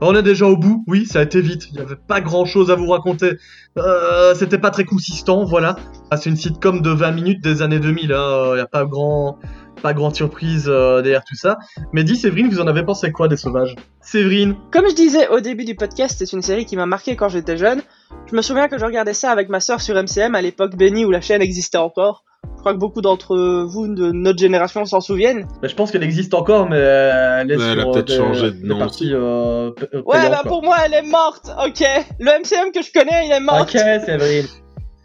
On 0.00 0.16
est 0.16 0.22
déjà 0.24 0.46
au 0.46 0.56
bout, 0.56 0.82
oui, 0.88 1.06
ça 1.06 1.20
a 1.20 1.22
été 1.22 1.40
vite, 1.40 1.68
il 1.70 1.74
n'y 1.74 1.80
avait 1.80 1.94
pas 1.94 2.20
grand 2.20 2.44
chose 2.44 2.68
à 2.72 2.74
vous 2.74 2.88
raconter. 2.88 3.34
Euh, 3.78 4.34
C'était 4.34 4.58
pas 4.58 4.70
très 4.70 4.82
consistant, 4.84 5.44
voilà. 5.44 5.76
Ah, 6.10 6.16
c'est 6.16 6.28
une 6.28 6.34
sitcom 6.34 6.82
de 6.82 6.90
20 6.90 7.12
minutes 7.12 7.40
des 7.40 7.62
années 7.62 7.78
2000, 7.78 8.06
il 8.06 8.12
hein. 8.12 8.16
Euh, 8.18 8.54
n'y 8.56 8.60
a 8.60 8.66
pas 8.66 8.84
grand, 8.84 9.38
pas 9.80 9.94
grande 9.94 10.16
surprise 10.16 10.64
euh, 10.66 11.02
derrière 11.02 11.22
tout 11.22 11.36
ça. 11.36 11.56
Mais 11.92 12.02
dis, 12.02 12.16
Séverine, 12.16 12.48
vous 12.48 12.60
en 12.60 12.66
avez 12.66 12.82
pensé 12.82 13.12
quoi 13.12 13.28
des 13.28 13.36
Sauvages? 13.36 13.76
Séverine 14.00 14.56
Comme 14.72 14.88
je 14.88 14.96
disais 14.96 15.28
au 15.28 15.38
début 15.38 15.64
du 15.64 15.76
podcast, 15.76 16.16
c'est 16.18 16.32
une 16.32 16.42
série 16.42 16.66
qui 16.66 16.74
m'a 16.74 16.86
marqué 16.86 17.14
quand 17.14 17.28
j'étais 17.28 17.56
jeune. 17.56 17.80
Je 18.28 18.34
me 18.34 18.42
souviens 18.42 18.66
que 18.66 18.76
je 18.76 18.84
regardais 18.84 19.14
ça 19.14 19.30
avec 19.30 19.48
ma 19.48 19.60
sœur 19.60 19.80
sur 19.80 19.94
MCM 19.94 20.34
à 20.34 20.42
l'époque 20.42 20.74
bénie 20.74 21.04
où 21.04 21.12
la 21.12 21.20
chaîne 21.20 21.42
existait 21.42 21.78
encore. 21.78 22.24
Je 22.56 22.60
crois 22.60 22.74
que 22.74 22.78
beaucoup 22.78 23.00
d'entre 23.02 23.64
vous 23.64 23.88
de 23.88 24.12
notre 24.12 24.38
génération 24.38 24.84
s'en 24.84 25.00
souviennent. 25.00 25.46
Bah, 25.60 25.68
Je 25.68 25.74
pense 25.74 25.90
qu'elle 25.90 26.02
existe 26.04 26.32
encore, 26.34 26.68
mais 26.68 26.76
euh, 26.78 27.40
elle 27.40 27.50
est 27.50 27.56
Ouais, 27.56 27.64
elle 27.72 27.78
a 27.80 27.82
sur 27.82 27.90
peut-être 27.92 28.06
des- 28.08 28.16
changé 28.16 28.50
de 28.52 28.66
nom 28.66 28.78
parties, 28.78 29.04
aussi. 29.06 29.14
euh, 29.14 29.70
p- 29.72 29.86
euh, 29.94 30.02
Ouais, 30.06 30.28
bah 30.30 30.40
quoi. 30.42 30.50
pour 30.50 30.62
moi 30.62 30.76
elle 30.84 30.94
est 30.94 31.02
morte, 31.08 31.50
ok. 31.66 31.84
Le 32.20 32.30
MCM 32.40 32.70
que 32.72 32.82
je 32.82 32.92
connais, 32.92 33.26
il 33.26 33.32
est 33.32 33.40
mort. 33.40 33.62
Ok, 33.62 33.70
Séverine. 33.70 34.46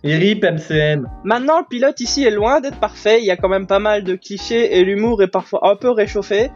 Et 0.04 0.16
RIP 0.16 0.44
MCM. 0.44 1.08
Maintenant, 1.24 1.60
le 1.60 1.66
pilote 1.68 2.00
ici 2.00 2.24
est 2.24 2.30
loin 2.32 2.62
d'être 2.62 2.80
parfait. 2.80 3.20
Il 3.20 3.26
y 3.26 3.32
a 3.32 3.36
quand 3.38 3.50
même 3.50 3.66
pas 3.66 3.80
mal 3.80 4.04
de 4.04 4.16
clichés 4.16 4.78
et 4.78 4.84
l'humour 4.84 5.24
est 5.24 5.28
parfois 5.28 5.68
un 5.70 5.76
peu 5.76 5.90
réchauffé. 5.90 6.52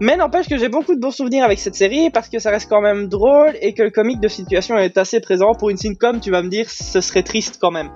Mais 0.00 0.16
n'empêche 0.16 0.48
que 0.48 0.56
j'ai 0.56 0.68
beaucoup 0.70 0.94
de 0.94 1.00
bons 1.00 1.10
souvenirs 1.10 1.44
avec 1.44 1.58
cette 1.58 1.74
série 1.74 2.08
parce 2.10 2.28
que 2.30 2.38
ça 2.38 2.50
reste 2.50 2.68
quand 2.70 2.80
même 2.80 3.08
drôle 3.08 3.52
et 3.60 3.74
que 3.74 3.82
le 3.82 3.90
comique 3.90 4.20
de 4.20 4.28
situation 4.28 4.78
est 4.78 4.96
assez 4.96 5.20
présent. 5.20 5.52
Pour 5.54 5.68
une 5.70 5.76
sitcom, 5.76 6.18
tu 6.20 6.30
vas 6.30 6.42
me 6.42 6.48
dire, 6.48 6.68
ce 6.70 7.00
serait 7.02 7.22
triste 7.22 7.58
quand 7.60 7.70
même. 7.70 7.90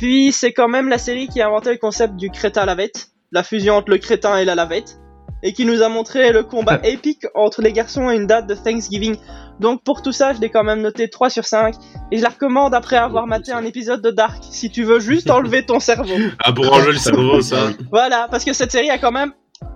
Puis 0.00 0.32
c'est 0.32 0.54
quand 0.54 0.68
même 0.68 0.88
la 0.88 0.96
série 0.96 1.28
qui 1.28 1.42
a 1.42 1.46
inventé 1.48 1.72
le 1.72 1.76
concept 1.76 2.16
du 2.16 2.30
crétin 2.30 2.64
lavette, 2.64 3.08
la 3.32 3.42
fusion 3.42 3.74
entre 3.74 3.90
le 3.90 3.98
crétin 3.98 4.38
et 4.38 4.46
la 4.46 4.54
lavette, 4.54 4.98
et 5.42 5.52
qui 5.52 5.66
nous 5.66 5.82
a 5.82 5.90
montré 5.90 6.32
le 6.32 6.42
combat 6.42 6.80
épique 6.84 7.26
entre 7.34 7.60
les 7.60 7.70
garçons 7.74 8.08
à 8.08 8.14
une 8.14 8.26
date 8.26 8.46
de 8.46 8.54
Thanksgiving. 8.54 9.18
Donc 9.60 9.84
pour 9.84 10.00
tout 10.00 10.12
ça, 10.12 10.32
je 10.32 10.40
l'ai 10.40 10.48
quand 10.48 10.64
même 10.64 10.80
noté 10.80 11.10
3 11.10 11.28
sur 11.28 11.44
5 11.44 11.74
et 12.10 12.16
je 12.16 12.22
la 12.22 12.30
recommande 12.30 12.72
après 12.72 12.96
avoir 12.96 13.26
maté 13.26 13.52
un 13.52 13.62
épisode 13.62 14.00
de 14.00 14.10
Dark 14.10 14.42
si 14.50 14.70
tu 14.70 14.84
veux 14.84 15.00
juste 15.00 15.28
enlever 15.30 15.66
ton 15.66 15.80
cerveau. 15.80 16.16
Ah, 16.38 16.54
pour 16.54 16.72
enlever 16.72 16.92
le 16.92 16.98
cerveau, 16.98 17.42
ça. 17.42 17.68
Voilà, 17.92 18.26
parce 18.30 18.46
que 18.46 18.54
cette 18.54 18.72
série 18.72 18.88
a 18.88 18.96
quand 18.96 19.12
même 19.12 19.34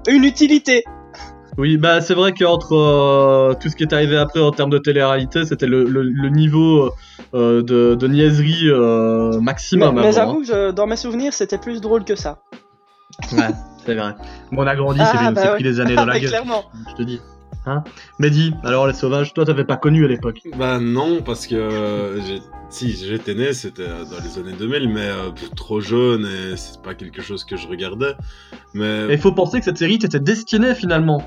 une 0.08 0.24
utilité. 0.24 0.84
Oui, 1.56 1.76
bah 1.76 2.00
c'est 2.00 2.14
vrai 2.14 2.32
qu'entre 2.32 2.72
euh, 2.74 3.54
tout 3.60 3.68
ce 3.68 3.76
qui 3.76 3.84
est 3.84 3.92
arrivé 3.92 4.16
après 4.16 4.40
en 4.40 4.50
termes 4.50 4.70
de 4.70 4.78
télé-réalité, 4.78 5.44
c'était 5.44 5.66
le, 5.68 5.84
le, 5.84 6.02
le 6.02 6.28
niveau 6.28 6.90
euh, 7.34 7.62
de, 7.62 7.94
de 7.94 8.08
niaiserie 8.08 8.68
euh, 8.68 9.30
Mais, 9.34 9.40
maximum. 9.40 9.94
mais 9.94 10.00
avant, 10.00 10.12
j'avoue 10.12 10.40
que 10.40 10.46
je- 10.46 10.70
dans 10.72 10.86
mes 10.88 10.96
souvenirs, 10.96 11.32
c'était 11.32 11.58
plus 11.58 11.80
drôle 11.80 12.04
que 12.04 12.16
ça. 12.16 12.40
hein. 13.32 13.36
Ouais, 13.36 13.48
c'est 13.86 13.94
vrai. 13.94 14.14
Bon, 14.50 14.64
on 14.64 14.66
a 14.66 14.74
grandi, 14.74 14.98
Ah, 15.02 15.12
c'est 15.28 15.32
bah 15.34 15.42
ouais. 15.42 15.54
pris 15.54 15.62
des 15.64 15.78
années 15.78 15.94
dans 15.94 16.04
la 16.06 16.14
Mais 16.14 16.20
gueule, 16.22 16.30
clairement. 16.30 16.64
je 16.90 16.94
te 16.94 17.02
dis. 17.02 17.20
Hein? 17.66 17.82
Mehdi, 18.18 18.52
alors 18.64 18.86
les 18.86 18.92
sauvages, 18.92 19.32
toi 19.32 19.46
t'avais 19.46 19.64
pas 19.64 19.78
connu 19.78 20.04
à 20.04 20.08
l'époque. 20.08 20.40
Bah 20.58 20.78
non, 20.80 21.22
parce 21.22 21.46
que 21.46 21.54
euh, 21.54 22.20
si 22.68 22.92
j'étais 22.92 23.34
né, 23.34 23.54
c'était 23.54 23.86
dans 23.88 24.22
les 24.22 24.38
années 24.38 24.52
2000, 24.58 24.90
mais 24.90 25.08
euh, 25.08 25.30
trop 25.56 25.80
jeune 25.80 26.26
et 26.26 26.56
c'est 26.58 26.82
pas 26.82 26.92
quelque 26.94 27.22
chose 27.22 27.42
que 27.44 27.56
je 27.56 27.66
regardais. 27.66 28.12
Mais 28.74 29.06
il 29.08 29.16
faut 29.18 29.32
penser 29.32 29.60
que 29.60 29.64
cette 29.64 29.78
série 29.78 29.98
t'était 29.98 30.20
destinée 30.20 30.74
finalement. 30.74 31.22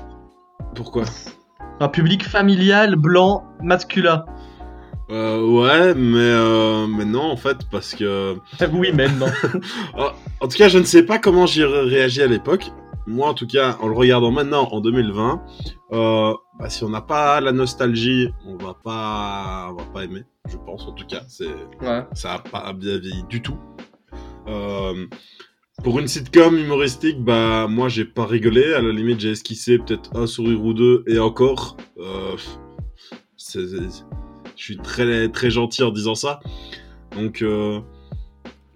Pourquoi 0.78 1.04
Un 1.80 1.88
public 1.88 2.22
familial, 2.24 2.94
blanc, 2.96 3.44
masculin. 3.62 4.24
euh, 5.10 5.40
Ouais, 5.44 5.92
mais 5.94 6.18
euh, 6.18 6.86
mais 6.86 7.04
non 7.04 7.24
en 7.24 7.36
fait 7.36 7.58
parce 7.70 7.94
que 7.94 8.36
oui, 8.72 8.90
mais 8.94 9.08
non. 9.08 9.26
en 10.40 10.46
tout 10.48 10.56
cas 10.56 10.68
je 10.68 10.78
ne 10.78 10.84
sais 10.84 11.02
pas 11.04 11.18
comment 11.18 11.46
j'y 11.46 11.64
ré- 11.64 11.82
réagi 11.82 12.22
à 12.22 12.26
l'époque. 12.28 12.70
Moi 13.06 13.26
en 13.28 13.34
tout 13.34 13.46
cas 13.46 13.76
en 13.80 13.88
le 13.88 13.94
regardant 13.94 14.30
maintenant 14.30 14.68
en 14.70 14.80
2020, 14.80 15.42
euh, 15.92 16.34
bah, 16.60 16.68
si 16.70 16.84
on 16.84 16.90
n'a 16.90 17.00
pas 17.00 17.40
la 17.40 17.52
nostalgie, 17.52 18.28
on 18.46 18.56
va 18.56 18.74
pas 18.74 19.68
on 19.70 19.74
va 19.74 19.84
pas 19.92 20.04
aimer. 20.04 20.24
Je 20.48 20.56
pense 20.58 20.86
en 20.86 20.92
tout 20.92 21.06
cas 21.06 21.22
c'est 21.28 21.48
ouais. 21.80 22.04
ça 22.12 22.34
a 22.34 22.38
pas 22.38 22.72
bien 22.72 22.98
vieilli 22.98 23.24
du 23.28 23.40
tout. 23.42 23.56
Euh, 24.46 25.06
pour 25.82 25.98
une 25.98 26.08
sitcom 26.08 26.58
humoristique, 26.58 27.22
bah 27.22 27.66
moi 27.68 27.88
j'ai 27.88 28.04
pas 28.04 28.26
rigolé. 28.26 28.74
À 28.74 28.82
la 28.82 28.92
limite 28.92 29.20
j'ai 29.20 29.30
esquissé 29.30 29.78
peut-être 29.78 30.16
un 30.16 30.26
sourire 30.26 30.62
ou 30.64 30.74
deux 30.74 31.04
et 31.06 31.18
encore. 31.18 31.76
Euh, 31.98 32.36
je 33.54 33.88
suis 34.56 34.76
très 34.78 35.28
très 35.28 35.50
gentil 35.50 35.82
en 35.82 35.90
disant 35.90 36.14
ça. 36.14 36.40
Donc 37.16 37.42
euh, 37.42 37.80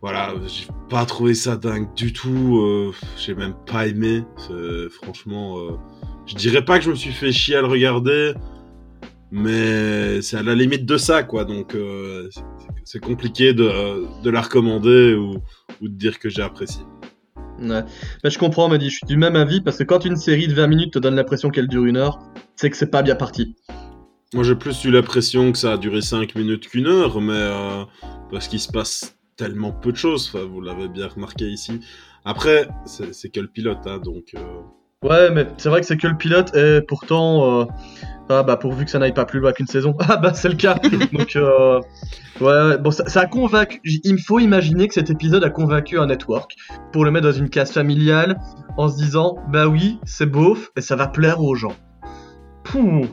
voilà, 0.00 0.34
j'ai 0.46 0.66
pas 0.88 1.04
trouvé 1.04 1.34
ça 1.34 1.56
dingue 1.56 1.92
du 1.94 2.12
tout. 2.12 2.58
euh, 2.58 2.92
j'ai 3.18 3.34
même 3.34 3.54
pas 3.66 3.86
aimé. 3.86 4.24
Franchement, 5.02 5.58
euh, 5.58 5.72
je 6.26 6.34
dirais 6.34 6.64
pas 6.64 6.78
que 6.78 6.84
je 6.84 6.90
me 6.90 6.94
suis 6.94 7.12
fait 7.12 7.32
chier 7.32 7.56
à 7.56 7.60
le 7.62 7.68
regarder, 7.68 8.34
mais 9.32 10.20
c'est 10.22 10.36
à 10.36 10.42
la 10.42 10.54
limite 10.54 10.84
de 10.86 10.96
ça 10.96 11.22
quoi. 11.24 11.44
Donc 11.44 11.74
euh, 11.74 12.28
c'est- 12.84 13.00
compliqué 13.00 13.54
de, 13.54 14.22
de 14.22 14.30
la 14.30 14.42
recommander 14.42 15.14
ou, 15.14 15.38
ou 15.80 15.88
de 15.88 15.94
dire 15.94 16.18
que 16.18 16.28
j'ai 16.28 16.42
apprécié. 16.42 16.82
Ouais. 17.58 17.82
Mais 18.22 18.30
je 18.30 18.38
comprends, 18.38 18.68
Mehdi, 18.68 18.90
je 18.90 18.96
suis 18.96 19.06
du 19.06 19.16
même 19.16 19.34
avis 19.36 19.60
parce 19.60 19.78
que 19.78 19.84
quand 19.84 20.04
une 20.04 20.16
série 20.16 20.46
de 20.48 20.54
20 20.54 20.66
minutes 20.66 20.92
te 20.92 20.98
donne 20.98 21.14
l'impression 21.14 21.48
qu'elle 21.50 21.68
dure 21.68 21.84
une 21.86 21.96
heure, 21.96 22.18
c'est 22.56 22.68
que 22.70 22.76
c'est 22.76 22.90
pas 22.90 23.02
bien 23.02 23.14
parti. 23.16 23.56
Moi 24.34 24.44
j'ai 24.44 24.54
plus 24.54 24.84
eu 24.84 24.90
l'impression 24.90 25.50
que 25.52 25.58
ça 25.58 25.72
a 25.72 25.76
duré 25.78 26.00
5 26.02 26.34
minutes 26.34 26.68
qu'une 26.68 26.86
heure, 26.86 27.20
mais 27.20 27.32
euh, 27.34 27.84
parce 28.30 28.48
qu'il 28.48 28.60
se 28.60 28.70
passe 28.70 29.16
tellement 29.36 29.72
peu 29.72 29.92
de 29.92 29.96
choses, 29.96 30.30
enfin, 30.32 30.44
vous 30.44 30.60
l'avez 30.60 30.88
bien 30.88 31.08
remarqué 31.08 31.46
ici. 31.48 31.80
Après, 32.24 32.68
c'est 32.84 33.12
c'est 33.14 33.30
que 33.30 33.40
le 33.40 33.48
pilote, 33.48 33.78
hein, 33.86 33.98
donc 33.98 34.34
euh, 34.36 34.60
Ouais, 35.02 35.30
mais 35.30 35.46
c'est 35.56 35.68
vrai 35.68 35.80
que 35.80 35.86
c'est 35.86 35.96
que 35.96 36.06
le 36.06 36.16
pilote, 36.16 36.54
et 36.54 36.80
pourtant, 36.80 37.60
euh, 37.60 37.64
ah 38.28 38.42
bah 38.42 38.56
pourvu 38.56 38.84
que 38.84 38.90
ça 38.90 38.98
n'aille 38.98 39.14
pas 39.14 39.24
plus 39.24 39.40
loin 39.40 39.52
qu'une 39.52 39.66
saison. 39.66 39.94
Ah 40.08 40.16
bah 40.16 40.32
c'est 40.34 40.48
le 40.48 40.54
cas. 40.54 40.74
Donc, 41.12 41.36
euh, 41.36 41.80
ouais, 42.40 42.78
bon, 42.78 42.90
ça, 42.90 43.08
ça 43.08 43.22
a 43.22 43.26
convaincu. 43.26 43.80
Il 43.84 44.12
me 44.14 44.18
faut 44.18 44.38
imaginer 44.38 44.88
que 44.88 44.94
cet 44.94 45.10
épisode 45.10 45.42
a 45.44 45.50
convaincu 45.50 45.98
un 45.98 46.06
network 46.06 46.54
pour 46.92 47.04
le 47.04 47.10
mettre 47.10 47.26
dans 47.26 47.32
une 47.32 47.50
case 47.50 47.72
familiale 47.72 48.38
en 48.76 48.88
se 48.88 48.96
disant, 48.96 49.36
bah 49.48 49.66
oui, 49.66 49.98
c'est 50.04 50.26
beauf 50.26 50.70
et 50.76 50.80
ça 50.80 50.96
va 50.96 51.08
plaire 51.08 51.40
aux 51.40 51.54
gens. 51.54 51.76
Pouh. 52.64 53.06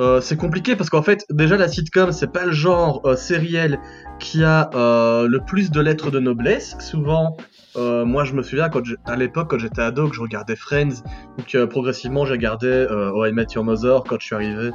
Euh, 0.00 0.20
c'est 0.20 0.36
compliqué 0.36 0.76
parce 0.76 0.90
qu'en 0.90 1.02
fait, 1.02 1.26
déjà 1.30 1.56
la 1.56 1.66
sitcom, 1.66 2.12
c'est 2.12 2.32
pas 2.32 2.44
le 2.44 2.52
genre 2.52 3.02
euh, 3.04 3.16
sériel 3.16 3.80
qui 4.20 4.44
a 4.44 4.70
euh, 4.74 5.26
le 5.26 5.40
plus 5.40 5.70
de 5.70 5.80
lettres 5.80 6.10
de 6.10 6.20
noblesse. 6.20 6.76
Souvent, 6.78 7.36
euh, 7.78 8.04
moi 8.04 8.24
je 8.24 8.34
me 8.34 8.42
souviens 8.42 8.68
quand 8.68 8.82
à 9.06 9.16
l'époque, 9.16 9.48
quand 9.50 9.58
j'étais 9.58 9.82
ado, 9.82 10.08
que 10.08 10.14
je 10.16 10.20
regardais 10.20 10.56
Friends, 10.56 11.02
ou 11.38 11.42
que 11.50 11.64
progressivement 11.64 12.26
j'ai 12.26 12.32
regardé 12.32 12.66
euh, 12.68 13.10
Oh 13.14 13.24
I 13.24 13.32
Met 13.32 13.46
Your 13.54 13.64
Mother 13.64 14.02
quand 14.06 14.16
je 14.20 14.26
suis 14.26 14.34
arrivé 14.34 14.70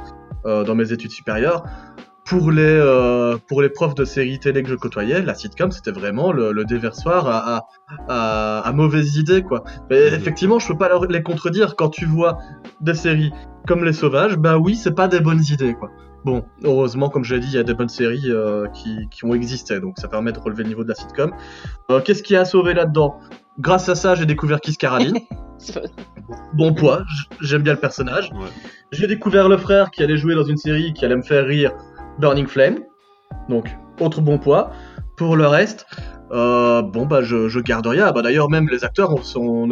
euh, 0.46 0.64
dans 0.64 0.74
mes 0.74 0.92
études 0.92 1.10
supérieures. 1.12 1.62
Pour 2.26 2.50
les, 2.50 2.62
euh, 2.64 3.36
pour 3.48 3.60
les 3.60 3.68
profs 3.68 3.94
de 3.94 4.06
séries 4.06 4.38
télé 4.38 4.62
que 4.62 4.70
je 4.70 4.76
côtoyais, 4.76 5.20
la 5.20 5.34
sitcom 5.34 5.70
c'était 5.70 5.92
vraiment 5.92 6.32
le, 6.32 6.52
le 6.52 6.64
déversoir 6.64 7.28
à, 7.28 7.56
à, 7.56 7.66
à, 8.08 8.60
à 8.60 8.72
mauvaises 8.72 9.16
idées 9.16 9.42
quoi. 9.42 9.62
Mais 9.90 10.08
Mhm. 10.10 10.14
effectivement, 10.14 10.58
je 10.58 10.68
peux 10.68 10.78
pas 10.78 10.88
les 11.10 11.22
contredire 11.22 11.76
quand 11.76 11.90
tu 11.90 12.06
vois 12.06 12.38
des 12.80 12.94
séries 12.94 13.30
comme 13.68 13.84
Les 13.84 13.92
Sauvages, 13.92 14.36
bah 14.38 14.56
oui, 14.56 14.74
c'est 14.74 14.94
pas 14.94 15.06
des 15.06 15.20
bonnes 15.20 15.42
idées 15.50 15.74
quoi. 15.74 15.90
Bon, 16.24 16.44
heureusement, 16.62 17.10
comme 17.10 17.22
je 17.22 17.34
l'ai 17.34 17.40
dit, 17.40 17.48
il 17.48 17.54
y 17.54 17.58
a 17.58 17.62
des 17.62 17.74
bonnes 17.74 17.88
séries 17.88 18.30
euh, 18.30 18.66
qui, 18.68 19.08
qui 19.10 19.24
ont 19.26 19.34
existé, 19.34 19.78
donc 19.78 19.98
ça 19.98 20.08
permet 20.08 20.32
de 20.32 20.38
relever 20.38 20.62
le 20.62 20.70
niveau 20.70 20.82
de 20.82 20.88
la 20.88 20.94
sitcom. 20.94 21.32
Euh, 21.90 22.00
Qu'est-ce 22.00 22.22
qui 22.22 22.34
a 22.34 22.46
sauvé 22.46 22.72
là-dedans? 22.72 23.18
Grâce 23.58 23.88
à 23.90 23.94
ça, 23.94 24.14
j'ai 24.14 24.24
découvert 24.24 24.60
Kiss 24.60 24.78
Carradine. 24.78 25.18
bon 26.54 26.72
poids, 26.72 27.04
j'aime 27.40 27.62
bien 27.62 27.74
le 27.74 27.78
personnage. 27.78 28.30
Ouais. 28.32 28.48
J'ai 28.90 29.06
découvert 29.06 29.48
le 29.50 29.58
frère 29.58 29.90
qui 29.90 30.02
allait 30.02 30.16
jouer 30.16 30.34
dans 30.34 30.44
une 30.44 30.56
série 30.56 30.94
qui 30.94 31.04
allait 31.04 31.16
me 31.16 31.22
faire 31.22 31.44
rire, 31.46 31.72
Burning 32.18 32.46
Flame. 32.46 32.78
Donc, 33.50 33.76
autre 34.00 34.22
bon 34.22 34.38
poids. 34.38 34.70
Pour 35.16 35.36
le 35.36 35.46
reste, 35.46 35.86
euh, 36.32 36.82
bon 36.82 37.06
bah 37.06 37.22
je, 37.22 37.48
je 37.48 37.60
garde 37.60 37.86
rien. 37.86 38.10
Bah 38.10 38.22
d'ailleurs 38.22 38.48
même 38.50 38.68
les 38.68 38.82
acteurs 38.82 39.12
ne 39.12 39.22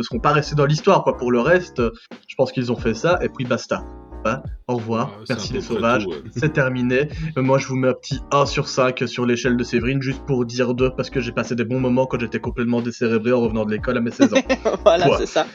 seront 0.02 0.20
pas 0.22 0.32
restés 0.32 0.54
dans 0.54 0.66
l'histoire 0.66 1.02
quoi. 1.02 1.16
Pour 1.16 1.32
le 1.32 1.40
reste, 1.40 1.82
je 2.28 2.34
pense 2.36 2.52
qu'ils 2.52 2.70
ont 2.70 2.76
fait 2.76 2.94
ça 2.94 3.18
et 3.22 3.28
puis 3.28 3.44
basta. 3.44 3.82
Hein 4.24 4.42
Au 4.68 4.76
revoir, 4.76 5.08
Ouais, 5.18 5.24
merci 5.30 5.52
les 5.52 5.60
sauvages, 5.60 6.06
ouais. 6.06 6.16
c'est 6.36 6.52
terminé. 6.52 7.08
Euh, 7.36 7.42
Moi 7.42 7.58
je 7.58 7.66
vous 7.66 7.74
mets 7.76 7.88
un 7.88 7.92
petit 7.94 8.20
1 8.30 8.46
sur 8.46 8.68
5 8.68 9.02
sur 9.06 9.26
l'échelle 9.26 9.56
de 9.56 9.64
Séverine 9.64 10.00
juste 10.00 10.24
pour 10.26 10.44
dire 10.44 10.74
2 10.74 10.90
parce 10.96 11.10
que 11.10 11.20
j'ai 11.20 11.32
passé 11.32 11.54
des 11.56 11.64
bons 11.64 11.80
moments 11.80 12.06
quand 12.06 12.20
j'étais 12.20 12.38
complètement 12.38 12.80
décérébré 12.82 13.32
en 13.32 13.40
revenant 13.40 13.64
de 13.64 13.72
l'école 13.72 13.96
à 13.96 14.00
mes 14.00 14.10
16 14.12 14.34
ans. 14.34 14.36
voilà, 14.84 15.18
c'est 15.18 15.26
ça. 15.26 15.46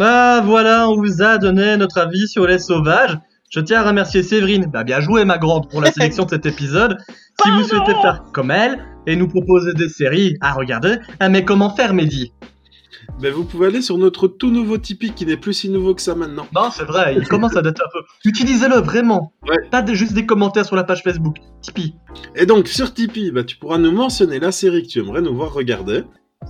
Ah 0.00 0.42
voilà, 0.44 0.88
on 0.90 0.96
vous 0.96 1.22
a 1.22 1.38
donné 1.38 1.76
notre 1.76 1.98
avis 1.98 2.26
sur 2.28 2.46
les 2.46 2.58
sauvages. 2.58 3.16
Je 3.50 3.60
tiens 3.60 3.80
à 3.82 3.88
remercier 3.88 4.22
Séverine, 4.24 4.66
bah 4.72 4.82
bien 4.82 5.00
joué 5.00 5.24
ma 5.24 5.38
grande 5.38 5.70
pour 5.70 5.80
la 5.80 5.92
sélection 5.92 6.24
de 6.24 6.30
cet 6.30 6.46
épisode. 6.46 6.98
Si 7.44 7.50
vous 7.50 7.64
souhaitez 7.64 7.92
faire 8.00 8.24
comme 8.32 8.50
elle 8.50 8.78
et 9.06 9.14
nous 9.14 9.28
proposer 9.28 9.74
des 9.74 9.90
séries 9.90 10.36
à 10.40 10.54
regarder, 10.54 10.96
ah 11.20 11.28
mais 11.28 11.44
comment 11.44 11.68
faire 11.68 11.92
Mehdi? 11.92 12.32
Ben, 13.20 13.32
vous 13.32 13.44
pouvez 13.44 13.66
aller 13.68 13.82
sur 13.82 13.96
notre 13.98 14.28
tout 14.28 14.50
nouveau 14.50 14.78
Tipeee 14.78 15.12
qui 15.12 15.24
n'est 15.26 15.36
plus 15.36 15.54
si 15.54 15.68
nouveau 15.68 15.94
que 15.94 16.02
ça 16.02 16.14
maintenant. 16.14 16.46
Non 16.54 16.70
c'est 16.70 16.84
vrai, 16.84 17.14
il 17.16 17.26
commence 17.26 17.56
à 17.56 17.62
dater 17.62 17.82
un 17.82 17.90
peu. 17.92 18.04
Utilisez-le 18.24 18.76
vraiment, 18.76 19.32
Ouais. 19.48 19.56
pas 19.70 19.84
juste 19.94 20.12
des 20.12 20.26
commentaires 20.26 20.66
sur 20.66 20.76
la 20.76 20.84
page 20.84 21.02
Facebook. 21.02 21.36
Tipeee. 21.62 21.94
Et 22.34 22.46
donc 22.46 22.68
sur 22.68 22.92
Tipeee, 22.92 23.30
bah, 23.30 23.44
tu 23.44 23.56
pourras 23.56 23.78
nous 23.78 23.92
mentionner 23.92 24.38
la 24.38 24.52
série 24.52 24.82
que 24.82 24.88
tu 24.88 24.98
aimerais 25.00 25.22
nous 25.22 25.34
voir 25.34 25.52
regarder. 25.52 26.02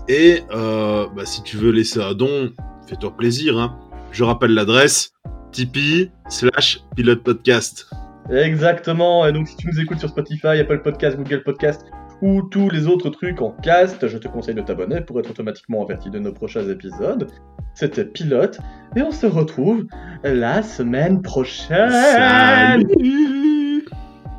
Et 0.09 0.43
euh, 0.53 1.07
bah, 1.15 1.25
si 1.27 1.43
tu 1.43 1.57
veux 1.57 1.71
laisser 1.71 2.01
un 2.03 2.15
don, 2.15 2.51
fais-toi 2.89 3.17
plaisir. 3.17 3.59
Hein. 3.59 3.79
Je 4.13 4.25
rappelle 4.25 4.53
l'adresse 4.53 5.13
Tipeee 5.53 6.11
slash 6.29 6.81
pilote 6.97 7.23
podcast. 7.23 7.89
Exactement, 8.31 9.25
et 9.27 9.33
donc 9.33 9.47
si 9.47 9.57
tu 9.57 9.69
nous 9.69 9.81
écoutes 9.81 10.01
sur 10.01 10.09
Spotify, 10.09 10.59
Apple 10.59 10.83
Podcast, 10.83 11.17
Google 11.17 11.45
Podcast 11.45 11.83
ou 12.23 12.43
tous 12.43 12.69
les 12.71 12.87
autres 12.87 13.11
trucs 13.11 13.41
en 13.43 13.51
cast, 13.51 14.07
je 14.07 14.19
te 14.19 14.29
conseille 14.29 14.55
de 14.55 14.63
t'abonner 14.63 15.01
pour 15.01 15.19
être 15.21 15.31
automatiquement 15.31 15.83
averti 15.83 16.11
de 16.11 16.19
nos 16.19 16.33
prochains 16.33 16.69
épisodes. 16.69 17.31
C'était 17.75 18.05
Pilote, 18.05 18.59
et 18.97 19.03
on 19.03 19.11
se 19.11 19.27
retrouve 19.27 19.85
la 20.25 20.63
semaine 20.63 21.21
prochaine 21.21 21.91
Salut 21.91 23.85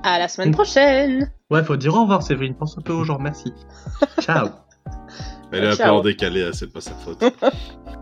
À 0.03 0.19
la 0.19 0.27
semaine 0.27 0.51
prochaine. 0.51 1.31
Ouais, 1.51 1.63
faut 1.63 1.77
dire 1.77 1.95
au 1.95 2.01
revoir 2.01 2.23
Séverine, 2.23 2.55
pense 2.55 2.77
un 2.77 2.81
peu 2.81 2.93
aux 2.93 3.03
gens, 3.03 3.19
merci. 3.19 3.53
Ciao 4.19 4.49
Elle 5.51 5.63
est 5.63 5.81
un 5.81 5.85
peu 5.85 5.91
en 5.91 6.01
décalé, 6.01 6.49
c'est 6.53 6.71
pas 6.71 6.81
sa 6.81 6.91
faute. 6.91 7.23